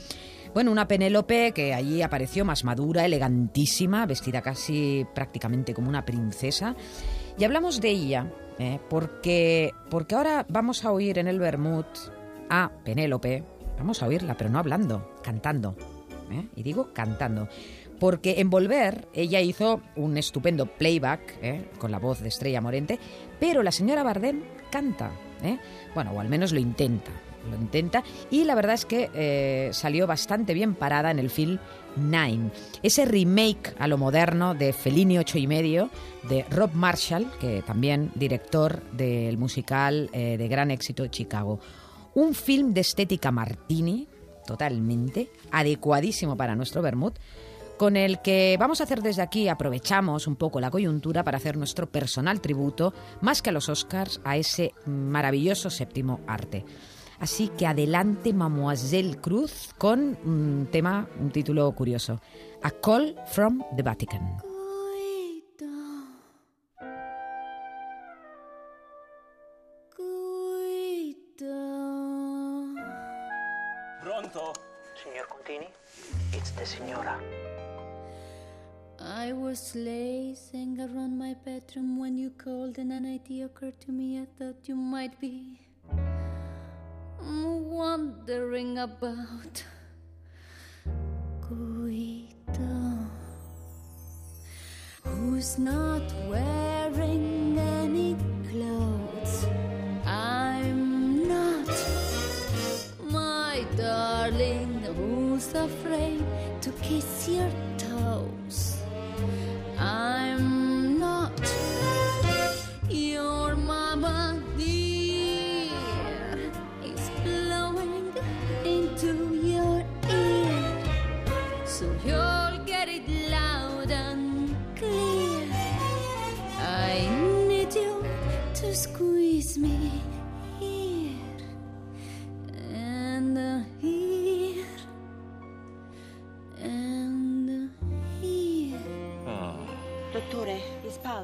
[0.53, 6.75] Bueno, una Penélope que allí apareció más madura, elegantísima, vestida casi prácticamente como una princesa.
[7.37, 8.79] Y hablamos de ella, ¿eh?
[8.89, 11.85] porque, porque ahora vamos a oír en el Bermud
[12.49, 13.43] a Penélope,
[13.77, 15.75] vamos a oírla, pero no hablando, cantando.
[16.31, 16.47] ¿eh?
[16.55, 17.47] Y digo cantando.
[17.99, 21.69] Porque en Volver ella hizo un estupendo playback ¿eh?
[21.77, 22.99] con la voz de Estrella Morente,
[23.39, 25.11] pero la señora Bardem canta,
[25.43, 25.59] ¿eh?
[25.93, 27.11] bueno, o al menos lo intenta,
[27.49, 31.59] lo intenta, y la verdad es que eh, salió bastante bien parada en el film
[31.97, 32.51] Nine,
[32.83, 35.89] ese remake a lo moderno de Fellini ocho y medio
[36.29, 41.59] de Rob Marshall, que también director del musical eh, de gran éxito Chicago.
[42.13, 44.07] Un film de estética Martini,
[44.45, 47.13] totalmente, adecuadísimo para nuestro Bermud,
[47.77, 51.57] con el que vamos a hacer desde aquí, aprovechamos un poco la coyuntura para hacer
[51.57, 56.63] nuestro personal tributo, más que a los Oscars, a ese maravilloso séptimo arte.
[57.21, 62.19] Así que adelante, Mademoiselle Cruz, con un tema, un título curioso.
[62.63, 64.37] A Call from the Vatican.
[74.01, 74.53] Pronto?
[75.03, 75.67] Signor Contini,
[76.33, 77.19] it's the signora.
[78.99, 84.19] I was lazing around my bedroom when you called and an idea occurred to me.
[84.19, 85.59] I thought you might be
[87.23, 89.63] wondering about
[91.47, 92.97] Guido,
[95.03, 98.15] who's not wearing any
[98.49, 99.45] clothes.
[100.05, 101.67] I'm not
[103.03, 106.25] my darling, who's afraid
[106.61, 107.51] to kiss your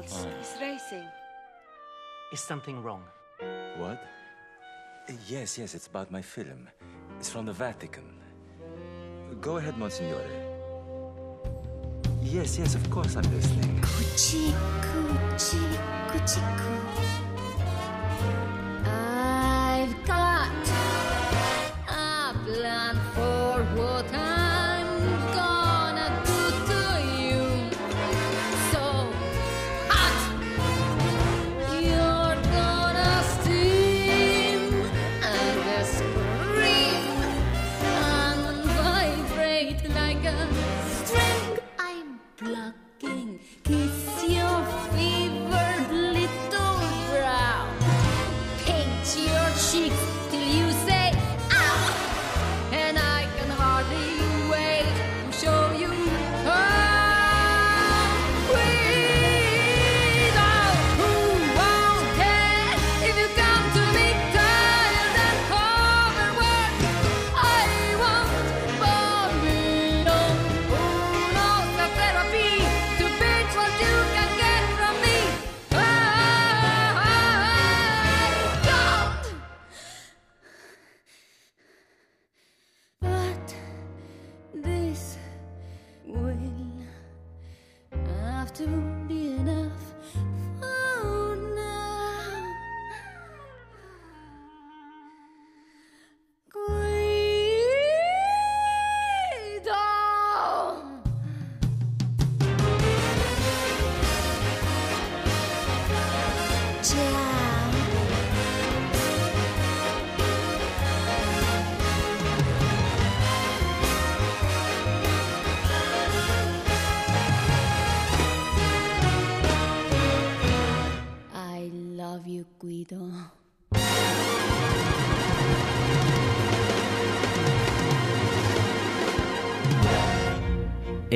[0.02, 1.08] his pulse is racing.
[2.32, 3.02] Is something wrong?
[3.76, 4.02] What?
[5.26, 6.68] Yes, yes, it's about my film.
[7.18, 8.20] It's from the Vatican.
[9.40, 10.26] Go ahead, Monsignore.
[12.22, 13.80] Yes, yes, of course I'm listening.
[13.80, 15.08] Coo.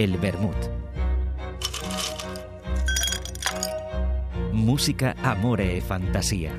[0.03, 0.57] El Bermud.
[4.53, 6.53] Música, amore e fantasía.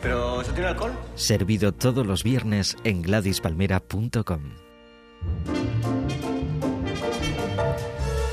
[0.00, 0.92] ¿Pero eso tiene alcohol?
[1.14, 4.40] Servido todos los viernes en gladispalmera.com.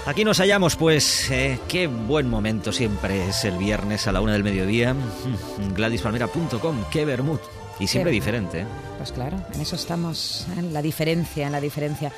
[0.05, 4.31] Aquí nos hallamos, pues, eh, qué buen momento siempre es el viernes a la una
[4.33, 4.95] del mediodía.
[5.75, 7.39] Gladispalmera.com, qué Bermud.
[7.77, 8.61] Y siempre Qué- diferente.
[8.61, 8.65] ¿eh?
[8.97, 12.11] Pues claro, en eso estamos, en la diferencia, en la diferencia.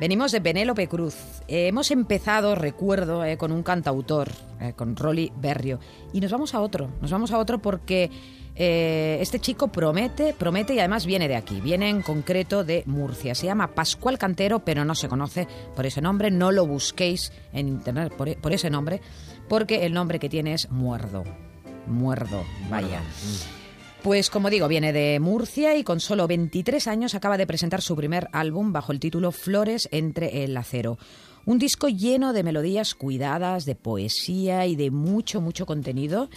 [0.00, 1.14] Venimos de Penélope Cruz.
[1.46, 4.28] Eh, hemos empezado, recuerdo, eh, con un cantautor,
[4.60, 5.78] eh, con Rolly Berrio.
[6.12, 8.10] Y nos vamos a otro, nos vamos a otro porque
[8.56, 13.34] este chico promete, promete y además viene de aquí, viene en concreto de Murcia.
[13.34, 17.66] Se llama Pascual Cantero, pero no se conoce por ese nombre, no lo busquéis en
[17.66, 19.00] internet por, por ese nombre,
[19.48, 21.24] porque el nombre que tiene es Muerdo.
[21.88, 23.02] Muerdo, vaya.
[24.04, 27.96] Pues como digo, viene de Murcia y con solo 23 años acaba de presentar su
[27.96, 30.98] primer álbum bajo el título Flores entre el acero.
[31.46, 36.28] Un disco lleno de melodías cuidadas, de poesía y de mucho, mucho contenido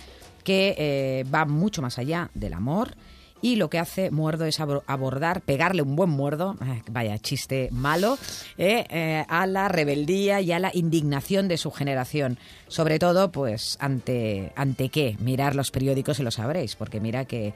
[0.45, 2.95] que eh, va mucho más allá del amor.
[3.41, 6.55] Y lo que hace Muerdo es abor- abordar, pegarle un buen muerdo,
[6.91, 8.17] vaya chiste malo,
[8.57, 12.39] eh, eh, a la rebeldía y a la indignación de su generación.
[12.67, 15.17] Sobre todo, pues, ante, ante qué.
[15.19, 17.53] Mirar los periódicos y lo sabréis, porque mira que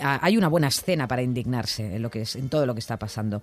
[0.00, 2.80] ah, hay una buena escena para indignarse en, lo que es, en todo lo que
[2.80, 3.42] está pasando.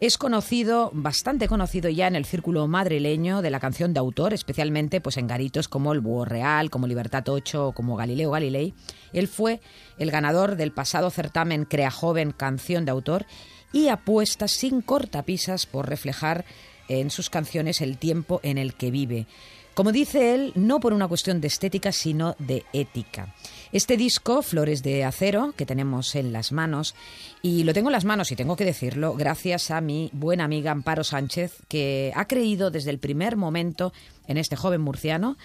[0.00, 5.02] Es conocido, bastante conocido ya en el círculo madrileño de la canción de autor, especialmente
[5.02, 8.72] pues en garitos como el Búho Real, como Libertad 8 o como Galileo Galilei.
[9.12, 9.60] Él fue
[9.98, 13.26] el ganador del pasado certamen Crea Joven Canción de Autor
[13.74, 16.46] y apuesta sin cortapisas por reflejar
[16.88, 19.26] en sus canciones el tiempo en el que vive.
[19.74, 23.34] Como dice él, no por una cuestión de estética, sino de ética.
[23.72, 26.96] Este disco, Flores de Acero, que tenemos en las manos,
[27.40, 30.72] y lo tengo en las manos y tengo que decirlo, gracias a mi buena amiga
[30.72, 33.92] Amparo Sánchez, que ha creído desde el primer momento
[34.26, 35.36] en este joven murciano,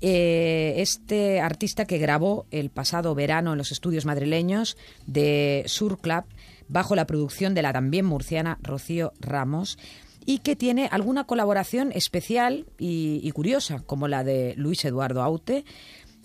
[0.00, 4.76] eh, este artista que grabó el pasado verano en los estudios madrileños
[5.08, 6.26] de Sur Club,
[6.68, 9.78] bajo la producción de la también murciana Rocío Ramos,
[10.24, 15.64] y que tiene alguna colaboración especial y, y curiosa, como la de Luis Eduardo Aute,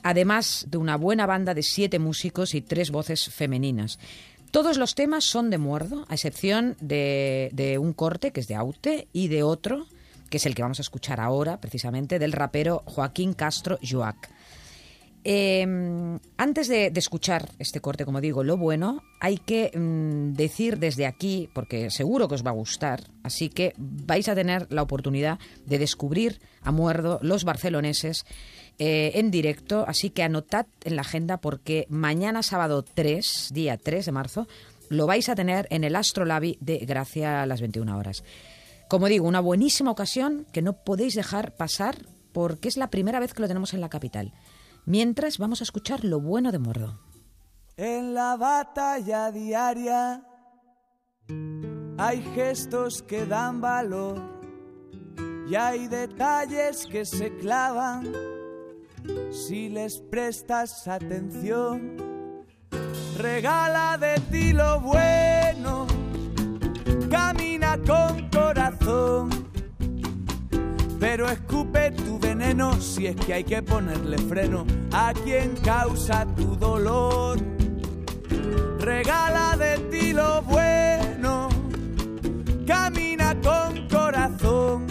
[0.03, 3.97] además de una buena banda de siete músicos y tres voces femeninas.
[4.51, 8.55] Todos los temas son de Muerdo, a excepción de, de un corte que es de
[8.55, 9.87] Aute y de otro,
[10.29, 14.29] que es el que vamos a escuchar ahora, precisamente, del rapero Joaquín Castro Joac.
[15.25, 15.65] Eh,
[16.37, 21.05] antes de, de escuchar este corte, como digo, lo bueno, hay que mm, decir desde
[21.05, 25.39] aquí, porque seguro que os va a gustar, así que vais a tener la oportunidad
[25.65, 28.25] de descubrir a Muerdo los barceloneses
[28.79, 34.05] eh, en directo, así que anotad en la agenda porque mañana sábado 3, día 3
[34.05, 34.47] de marzo,
[34.89, 38.23] lo vais a tener en el Astrolabi de Gracia a las 21 horas.
[38.89, 41.97] Como digo, una buenísima ocasión que no podéis dejar pasar
[42.31, 44.33] porque es la primera vez que lo tenemos en la capital.
[44.85, 46.99] Mientras vamos a escuchar lo bueno de Muerdo.
[47.77, 50.23] En la batalla diaria
[51.97, 54.21] hay gestos que dan valor
[55.47, 58.32] y hay detalles que se clavan
[59.31, 61.97] si les prestas atención.
[63.17, 65.85] Regala de ti lo bueno,
[67.09, 69.29] camina con corazón,
[70.99, 76.55] Pero escupe tu veneno si es que hay que ponerle freno a quien causa tu
[76.55, 77.37] dolor.
[78.79, 81.49] Regala de ti lo bueno,
[82.65, 84.87] camina con corazón.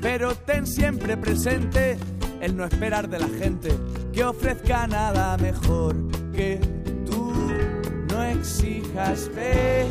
[0.00, 1.98] Pero ten siempre presente
[2.40, 3.70] el no esperar de la gente
[4.12, 5.96] que ofrezca nada mejor
[6.32, 6.60] que
[7.04, 7.32] tú.
[8.08, 9.84] No exijas fe,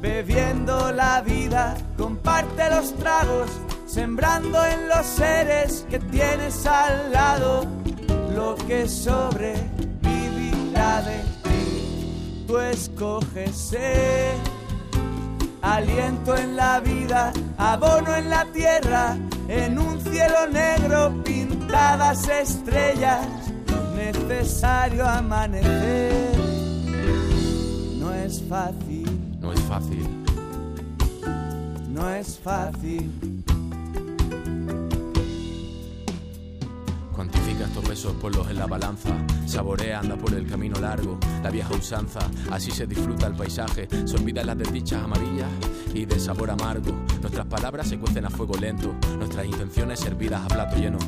[0.00, 3.50] bebiendo la vida, comparte los tragos,
[3.86, 7.66] sembrando en los seres que tienes al lado
[8.34, 12.44] lo que sobrevivirá de ti.
[12.46, 14.34] Tú escoges ser
[15.62, 19.16] aliento en la vida, abono en la tierra,
[19.48, 23.26] en un cielo negro pintadas estrellas,
[23.94, 26.36] necesario amanecer.
[27.98, 30.06] No es fácil, No es fácil.
[31.88, 33.35] no es fácil.
[37.26, 39.10] Cuantifica estos besos, ponlos en la balanza.
[39.46, 42.20] Saborea, anda por el camino largo, la vieja usanza.
[42.52, 45.48] Así se disfruta el paisaje, se olvidan las desdichas amarillas
[45.92, 46.92] y de sabor amargo.
[47.20, 50.98] Nuestras palabras se cuecen a fuego lento, nuestras intenciones servidas a plato lleno.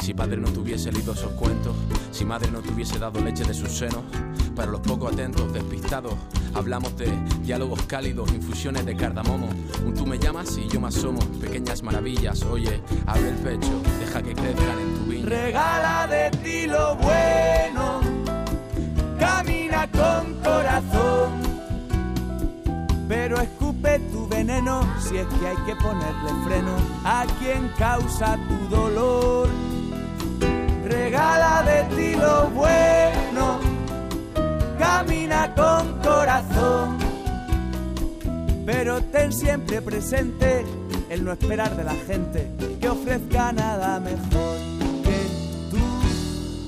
[0.00, 1.76] Si padre no tuviese leído esos cuentos,
[2.10, 4.00] si madre no tuviese dado leche de sus senos,
[4.54, 6.14] para los poco atentos, despistados,
[6.54, 7.12] hablamos de
[7.42, 9.50] diálogos cálidos, infusiones de cardamomo.
[9.84, 12.42] Un tú me llamas y yo me asomo, pequeñas maravillas.
[12.44, 15.05] Oye, abre el pecho, deja que crezcan en tu.
[15.26, 18.00] Regala de ti lo bueno,
[19.18, 21.32] camina con corazón,
[23.08, 26.76] pero escupe tu veneno si es que hay que ponerle freno.
[27.04, 29.48] A quien causa tu dolor.
[30.84, 33.58] Regala de ti lo bueno,
[34.78, 36.98] camina con corazón,
[38.64, 40.64] pero ten siempre presente
[41.10, 42.48] el no esperar de la gente
[42.80, 44.75] que ofrezca nada mejor.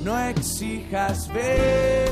[0.08, 2.10] No exijas ver,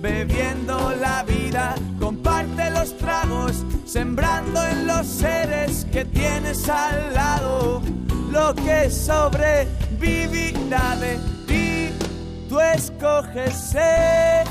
[0.00, 7.82] bebiendo la vida, comparte los tragos, sembrando en los seres que tienes al lado
[8.30, 11.90] lo que sobrevivirá de ti.
[12.48, 14.46] Tú escoges ser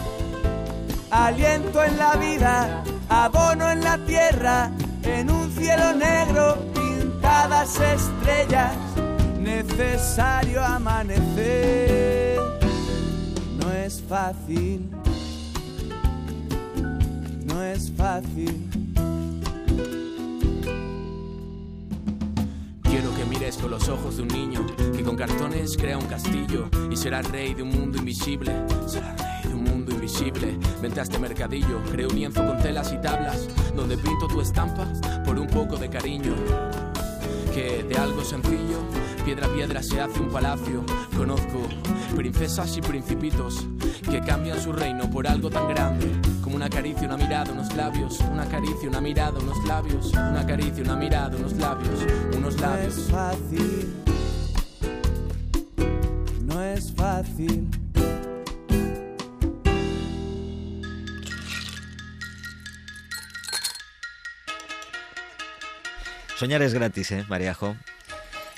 [1.09, 4.69] aliento en la vida, abono en la tierra,
[5.01, 8.73] en un cielo negro pintadas estrellas,
[9.39, 12.06] necesario amanecer.
[13.87, 14.89] No es fácil,
[17.45, 18.69] no es fácil.
[22.83, 26.69] Quiero que mires con los ojos de un niño que con cartones crea un castillo
[26.91, 28.51] y será rey de un mundo invisible.
[28.87, 30.59] Será rey de un mundo invisible.
[30.81, 34.85] Vente a este mercadillo, creo un lienzo con telas y tablas donde pinto tu estampa
[35.23, 36.35] por un poco de cariño.
[37.53, 38.81] Que de algo sencillo,
[39.23, 40.83] piedra a piedra se hace un palacio.
[41.15, 41.61] Conozco
[42.17, 43.65] princesas y principitos
[44.09, 48.19] que cambian su reino por algo tan grande como una caricia, una mirada, unos labios.
[48.21, 50.11] Una caricia, una mirada, unos labios.
[50.13, 51.99] Una caricia, una mirada, unos labios.
[52.35, 52.97] Unos No labios.
[52.97, 53.93] es fácil,
[56.45, 57.67] no es fácil.
[66.37, 67.75] Soñar es gratis, ¿eh, Mariajo?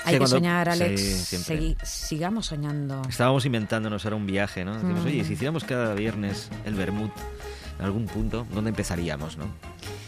[0.05, 1.01] Hay que soñar, Alex.
[1.01, 1.37] Sí.
[1.37, 3.01] Segui- sigamos soñando.
[3.09, 4.73] Estábamos inventándonos ahora un viaje, ¿no?
[4.75, 5.07] Decimos, Mm.
[5.07, 7.09] oye, si hiciéramos cada viernes el Bermud
[7.79, 9.45] en algún punto, ¿dónde empezaríamos, no?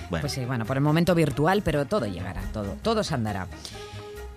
[0.10, 3.48] Bueno, Pues sí, bueno, por el momento virtual, pero todo llegará, todo, todo se andará.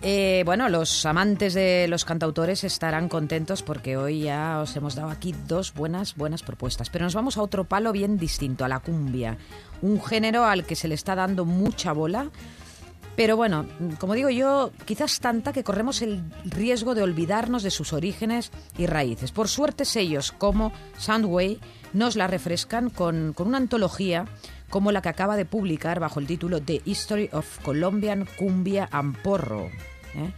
[0.06, 5.08] Eh, bueno, los amantes de los cantautores estarán contentos porque hoy ya os hemos dado
[5.08, 6.90] aquí dos buenas, buenas propuestas.
[6.90, 9.38] Pero nos vamos a otro palo bien distinto, a la cumbia.
[9.80, 12.28] Un género al que se le está dando mucha bola.
[13.16, 13.66] Pero bueno,
[13.98, 18.86] como digo yo, quizás tanta que corremos el riesgo de olvidarnos de sus orígenes y
[18.86, 19.30] raíces.
[19.30, 21.60] Por suerte, sellos como Soundway
[21.92, 24.26] nos la refrescan con, con una antología
[24.68, 29.16] como la que acaba de publicar bajo el título The History of Colombian Cumbia and
[29.22, 29.66] Porro.
[30.16, 30.32] ¿eh?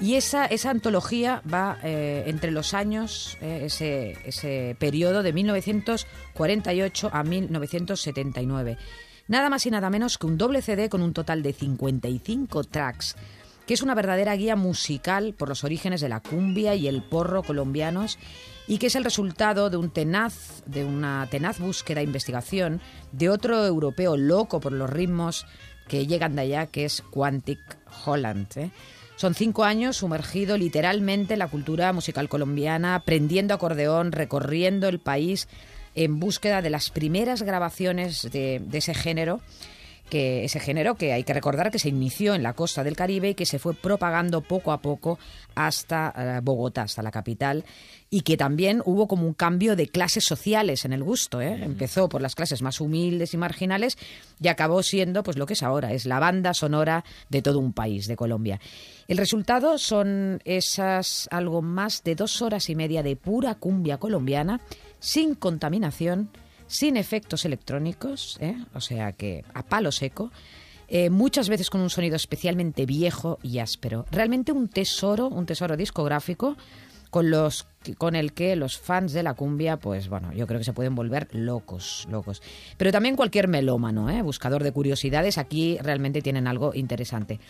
[0.00, 7.10] Y esa, esa antología va eh, entre los años, eh, ese, ese periodo de 1948
[7.12, 8.78] a 1979.
[9.28, 13.14] Nada más y nada menos que un doble CD con un total de 55 tracks,
[13.66, 17.42] que es una verdadera guía musical por los orígenes de la cumbia y el porro
[17.42, 18.18] colombianos
[18.66, 22.80] y que es el resultado de un tenaz, de una tenaz búsqueda e investigación
[23.12, 25.46] de otro europeo loco por los ritmos
[25.88, 27.60] que llegan de allá, que es Quantic
[28.06, 28.48] Holland.
[28.56, 28.70] ¿eh?
[29.16, 35.48] Son cinco años sumergido literalmente en la cultura musical colombiana, aprendiendo acordeón, recorriendo el país
[36.04, 39.40] en búsqueda de las primeras grabaciones de, de ese género
[40.08, 43.30] que ese género que hay que recordar que se inició en la costa del Caribe
[43.30, 45.18] y que se fue propagando poco a poco
[45.54, 47.64] hasta eh, Bogotá, hasta la capital,
[48.10, 51.40] y que también hubo como un cambio de clases sociales en el gusto.
[51.40, 51.62] ¿eh?
[51.62, 53.98] Empezó por las clases más humildes y marginales
[54.40, 57.72] y acabó siendo pues lo que es ahora, es la banda sonora de todo un
[57.72, 58.60] país, de Colombia.
[59.08, 64.60] El resultado son esas algo más de dos horas y media de pura cumbia colombiana,
[65.00, 66.30] sin contaminación,
[66.66, 68.56] sin efectos electrónicos, ¿eh?
[68.74, 70.30] o sea que a palo seco,
[70.88, 74.06] eh, muchas veces con un sonido especialmente viejo y áspero.
[74.10, 76.56] Realmente un tesoro, un tesoro discográfico
[77.10, 80.64] con los con el que los fans de la cumbia, pues bueno, yo creo que
[80.64, 82.42] se pueden volver locos, locos.
[82.76, 84.20] Pero también cualquier melómano, ¿eh?
[84.20, 87.40] buscador de curiosidades, aquí realmente tienen algo interesante.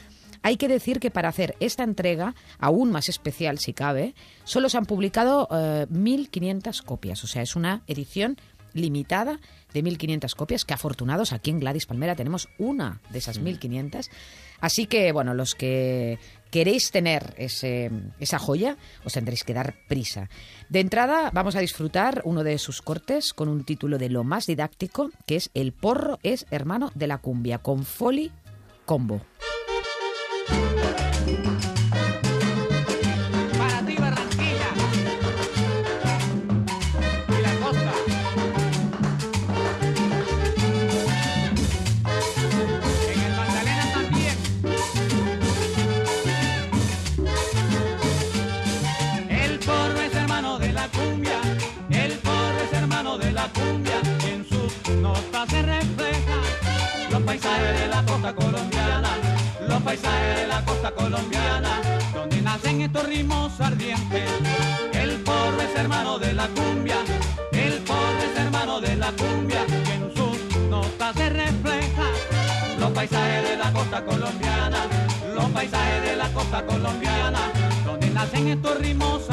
[0.43, 4.15] Hay que decir que para hacer esta entrega, aún más especial si cabe,
[4.45, 8.37] solo se han publicado eh, 1.500 copias, o sea, es una edición
[8.75, 9.41] limitada
[9.73, 14.09] de 1.500 copias, que afortunados aquí en Gladys Palmera tenemos una de esas 1.500.
[14.61, 16.19] Así que, bueno, los que
[16.51, 20.29] queréis tener ese, esa joya, os tendréis que dar prisa.
[20.69, 24.47] De entrada, vamos a disfrutar uno de sus cortes con un título de lo más
[24.47, 28.33] didáctico, que es El porro es hermano de la cumbia, con Foley
[28.87, 29.21] Combo.
[78.53, 79.28] Estos ritmos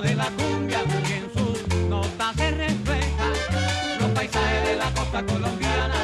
[0.00, 3.26] de la cumbia, y en sus notas se refleja
[4.00, 5.94] los paisajes de la costa colombiana,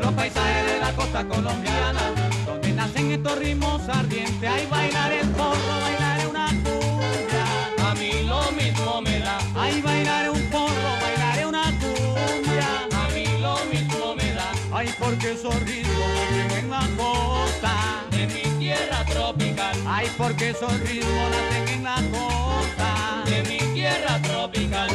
[0.00, 2.00] los paisajes de la costa colombiana,
[2.46, 4.50] donde nacen estos ritmos ardientes.
[4.50, 9.38] Ay, bailar el porro, bailaré una cumbia, a mí lo mismo me da.
[9.54, 14.50] Ay, bailaré un porro, bailaré una cumbia, a mí lo mismo me da.
[14.72, 19.76] Ay, porque esos ritmos en la costa de mi tierra tropical.
[19.86, 24.88] Ay, porque esos ritmos nacen en la costa de mi tierra tropical.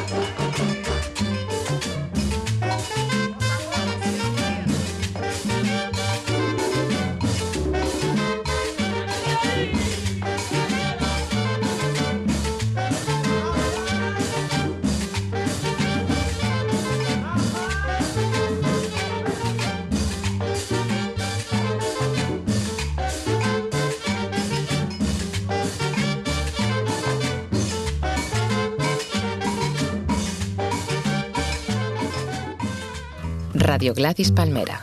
[33.71, 34.81] Radio Gladys Palmera.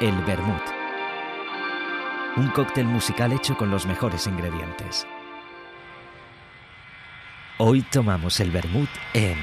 [0.00, 0.62] El Vermut.
[2.38, 5.06] Un cóctel musical hecho con los mejores ingredientes.
[7.58, 9.38] Hoy tomamos el Vermut en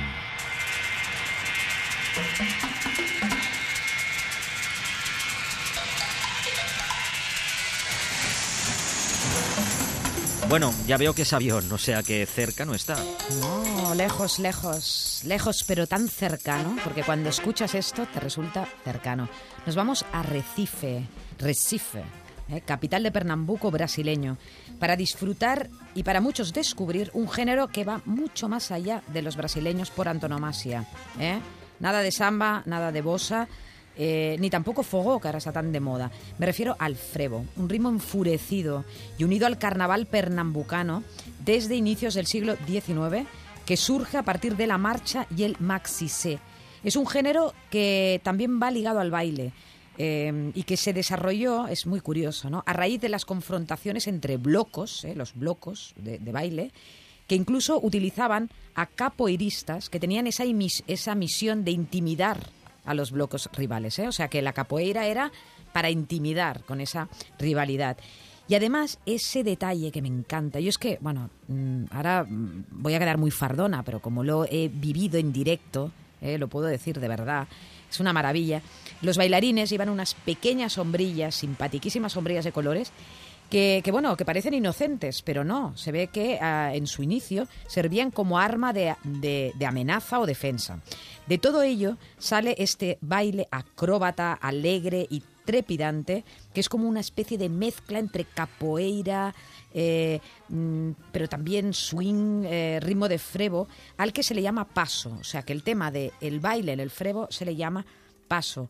[10.52, 12.98] Bueno, ya veo que es avión, o sea que cerca no está.
[13.40, 19.30] No, lejos, lejos, lejos, pero tan cercano, porque cuando escuchas esto te resulta cercano.
[19.66, 21.08] Nos vamos a Recife,
[21.40, 22.04] Recife,
[22.50, 22.60] ¿eh?
[22.66, 24.38] capital de Pernambuco brasileño,
[24.78, 29.38] para disfrutar y para muchos descubrir un género que va mucho más allá de los
[29.38, 30.86] brasileños por antonomasia.
[31.18, 31.40] ¿eh?
[31.80, 33.48] Nada de samba, nada de bossa.
[33.98, 36.12] Eh, ni tampoco fogó, que ahora está tan de moda.
[36.38, 38.86] Me refiero al frevo, un ritmo enfurecido
[39.18, 41.04] y unido al carnaval pernambucano
[41.44, 43.28] desde inicios del siglo XIX,
[43.66, 46.40] que surge a partir de la marcha y el maxisé.
[46.84, 49.54] Es un género que también va ligado al baile
[49.98, 52.64] eh, y que se desarrolló, es muy curioso, ¿no?
[52.66, 56.72] a raíz de las confrontaciones entre blocos, eh, los blocos de, baile,
[57.28, 62.40] que incluso utilizaban a capoeiristas que tenían esa misión de intimidar
[62.86, 64.00] a los blocos rivales.
[64.00, 64.08] ¿eh?
[64.08, 65.32] O sea que la capoeira era
[65.74, 67.08] para intimidar con esa
[67.40, 67.98] rivalidad.
[68.48, 72.94] Y además, ese detalle que me encanta, yo es que, bueno, mm, ahora mm, voy
[72.94, 77.00] a quedar muy fardona, pero como lo he vivido en directo, eh, lo puedo decir
[77.00, 77.48] de verdad,
[77.90, 78.62] es una maravilla.
[79.02, 82.92] Los bailarines llevan unas pequeñas sombrillas, simpatiquísimas sombrillas de colores,
[83.52, 85.78] que, bueno, que parecen inocentes, pero no.
[85.78, 90.26] Se ve que ah, en su inicio servían como arma de, de- de amenaza o
[90.26, 90.80] defensa.
[91.28, 96.24] De todo ello sale este baile acróbata, alegre y trepidante,
[96.54, 99.34] que es como una especie de mezcla entre capoeira,
[99.74, 105.18] eh, mm, pero también swing, eh, ritmo de frevo, al que se le llama paso.
[105.20, 107.86] O sea que el tema del el baile en el frevo se le llama
[108.28, 108.70] paso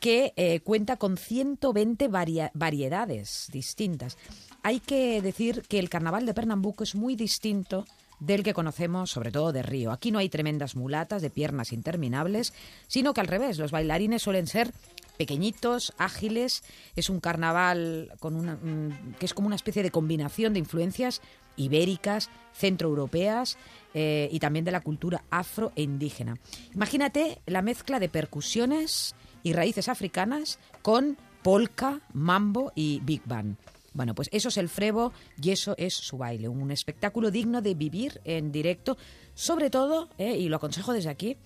[0.00, 4.16] que eh, cuenta con 120 varia- variedades distintas.
[4.62, 7.84] Hay que decir que el carnaval de Pernambuco es muy distinto
[8.20, 9.92] del que conocemos, sobre todo de Río.
[9.92, 12.52] Aquí no hay tremendas mulatas de piernas interminables,
[12.86, 14.72] sino que al revés, los bailarines suelen ser
[15.18, 16.62] pequeñitos, ágiles.
[16.94, 21.20] Es un carnaval una, mm, que es como una especie de combinación de influencias
[21.56, 23.56] ibéricas, centroeuropeas
[23.94, 26.38] eh, y también de la cultura afro e indígena.
[26.74, 29.14] Imagínate la mezcla de percusiones
[29.46, 33.56] y raíces africanas con polka, mambo y big band.
[33.94, 37.74] Bueno, pues eso es el frevo y eso es su baile, un espectáculo digno de
[37.74, 38.98] vivir en directo,
[39.34, 41.36] sobre todo, eh, y lo aconsejo desde aquí,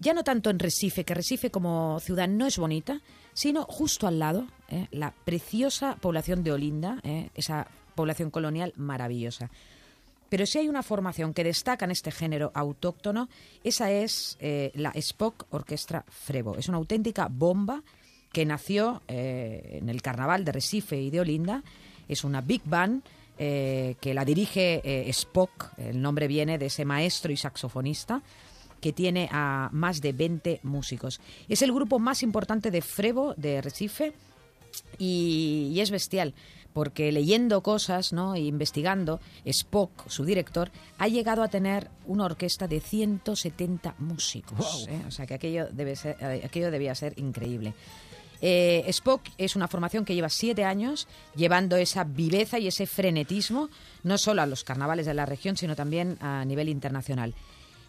[0.00, 3.00] ya no tanto en Recife, que Recife como ciudad no es bonita,
[3.32, 9.50] sino justo al lado, eh, la preciosa población de Olinda, eh, esa población colonial maravillosa.
[10.28, 13.28] Pero si hay una formación que destaca en este género autóctono,
[13.62, 16.56] esa es eh, la Spock Orquestra Frevo.
[16.56, 17.82] Es una auténtica bomba
[18.32, 21.62] que nació eh, en el carnaval de Recife y de Olinda.
[22.08, 23.02] Es una big band
[23.38, 25.78] eh, que la dirige Spock.
[25.78, 28.22] El nombre viene de ese maestro y saxofonista
[28.80, 31.20] que tiene a más de 20 músicos.
[31.48, 34.12] Es el grupo más importante de frevo de Recife
[34.98, 36.34] y, y es bestial
[36.72, 38.34] porque leyendo cosas ¿no?
[38.34, 44.86] e investigando, Spock, su director, ha llegado a tener una orquesta de 170 músicos.
[44.86, 45.00] ¿eh?
[45.08, 47.72] O sea que aquello, debe ser, eh, aquello debía ser increíble.
[48.42, 53.70] Eh, Spock es una formación que lleva siete años llevando esa viveza y ese frenetismo
[54.02, 57.34] no solo a los carnavales de la región, sino también a nivel internacional.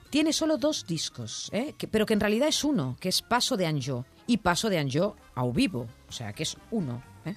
[0.10, 1.74] Tiene solo dos discos, ¿eh?
[1.78, 4.78] que- pero que en realidad es uno, que es Paso de Anjou y Paso de
[4.78, 7.02] Anjou au vivo, o sea que es uno.
[7.26, 7.36] ¿eh?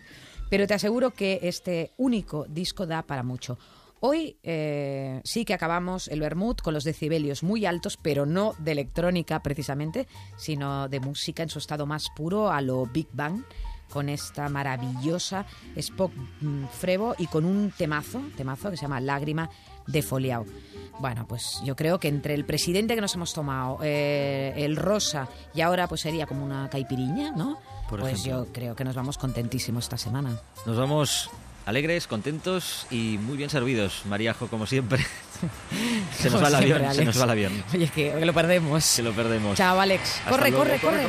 [0.51, 3.59] Pero te aseguro que este único disco da para mucho.
[4.01, 8.72] Hoy eh, sí que acabamos el vermut con los decibelios muy altos, pero no de
[8.72, 13.45] electrónica precisamente, sino de música en su estado más puro, a lo Big Bang,
[13.91, 15.45] con esta maravillosa
[15.76, 19.51] Spock mm, Frevo y con un temazo, temazo que se llama Lágrima
[19.91, 20.47] de Foliao.
[20.99, 25.28] Bueno, pues yo creo que entre el presidente que nos hemos tomado, eh, el rosa
[25.55, 27.59] y ahora pues sería como una caipiriña, ¿no?
[27.88, 28.45] Por pues ejemplo.
[28.45, 30.38] yo creo que nos vamos contentísimos esta semana.
[30.66, 31.30] Nos vamos
[31.64, 34.03] alegres, contentos y muy bien servidos.
[34.07, 35.05] Mariajo, como siempre.
[36.12, 37.64] se nos Como va el avión, siempre, se nos va el avión.
[37.72, 38.97] Oye, que, que lo perdemos.
[38.97, 39.57] Que lo perdemos.
[39.57, 40.20] Chao, Alex.
[40.28, 41.07] Corre, corre, corre.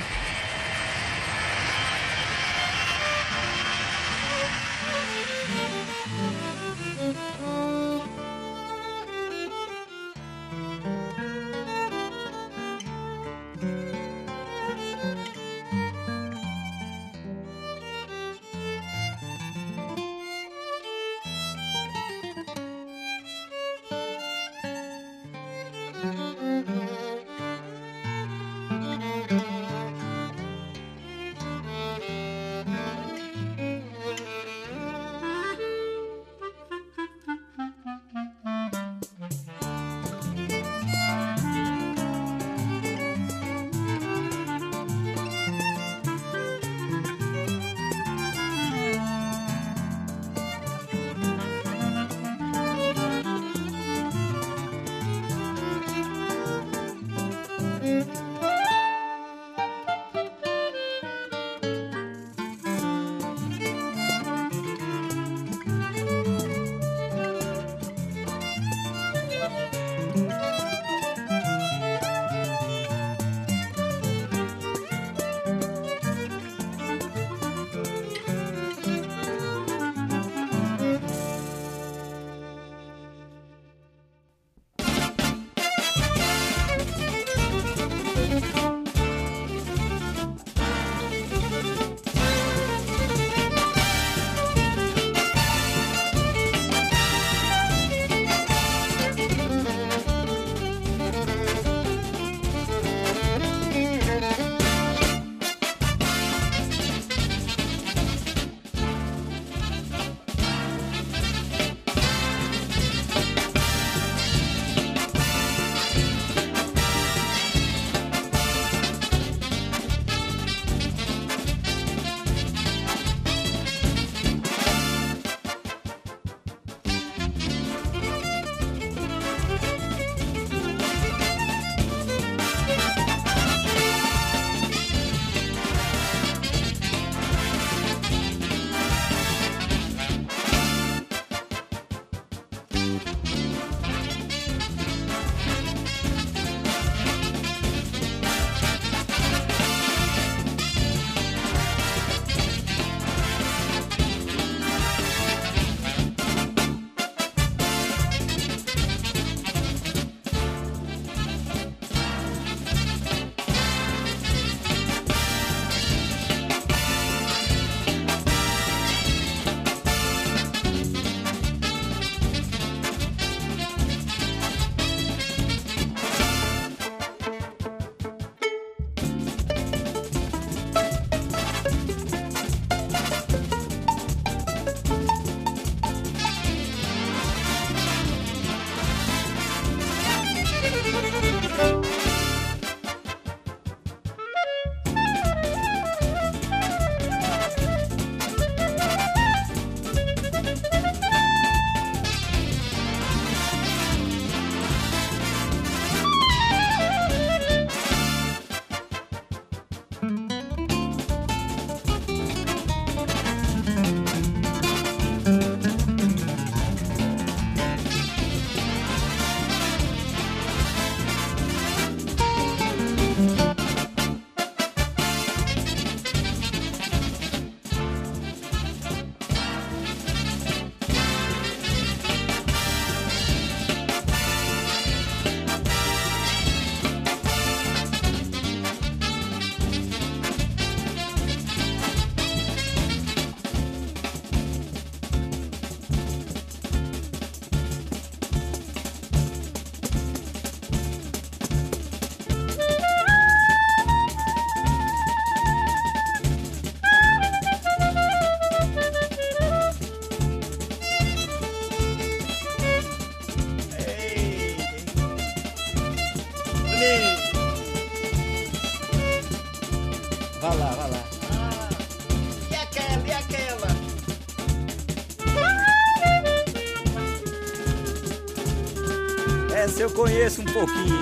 [280.01, 280.97] Conheço um pouquinho.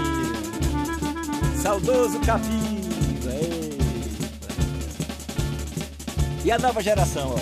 [1.62, 3.32] Saudoso Capinza.
[3.34, 4.48] eita.
[6.44, 7.40] E a nova geração, ó.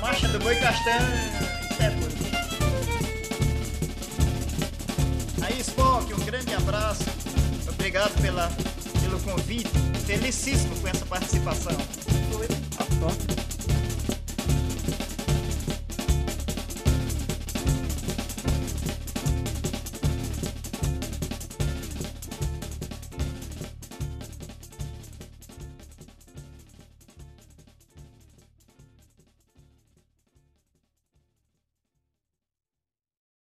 [0.00, 0.96] Marcha do boi castanho.
[1.78, 1.92] É.
[5.44, 7.04] Aí, Spock, um grande abraço.
[7.68, 8.50] Obrigado pela,
[9.02, 9.70] pelo convite.
[10.06, 11.76] Felicíssimo com essa participação.